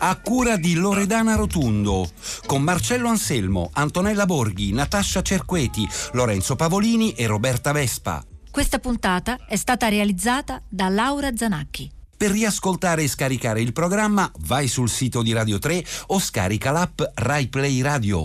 A 0.00 0.16
cura 0.16 0.58
di 0.58 0.74
Loredana 0.74 1.34
Rotundo, 1.34 2.10
con 2.44 2.60
Marcello 2.60 3.08
Anselmo, 3.08 3.70
Antonella 3.72 4.26
Borghi, 4.26 4.74
Natascia 4.74 5.22
Cerqueti, 5.22 5.88
Lorenzo 6.12 6.56
Pavolini 6.56 7.12
e 7.12 7.26
Roberta 7.26 7.72
Vespa. 7.72 8.22
Questa 8.50 8.80
puntata 8.80 9.38
è 9.46 9.54
stata 9.54 9.88
realizzata 9.88 10.60
da 10.68 10.88
Laura 10.88 11.30
Zanacchi. 11.36 11.88
Per 12.16 12.32
riascoltare 12.32 13.04
e 13.04 13.08
scaricare 13.08 13.60
il 13.60 13.72
programma 13.72 14.28
vai 14.40 14.66
sul 14.66 14.90
sito 14.90 15.22
di 15.22 15.32
Radio 15.32 15.60
3 15.60 15.84
o 16.08 16.18
scarica 16.18 16.72
l'app 16.72 17.00
RaiPlay 17.14 17.80
Radio. 17.80 18.18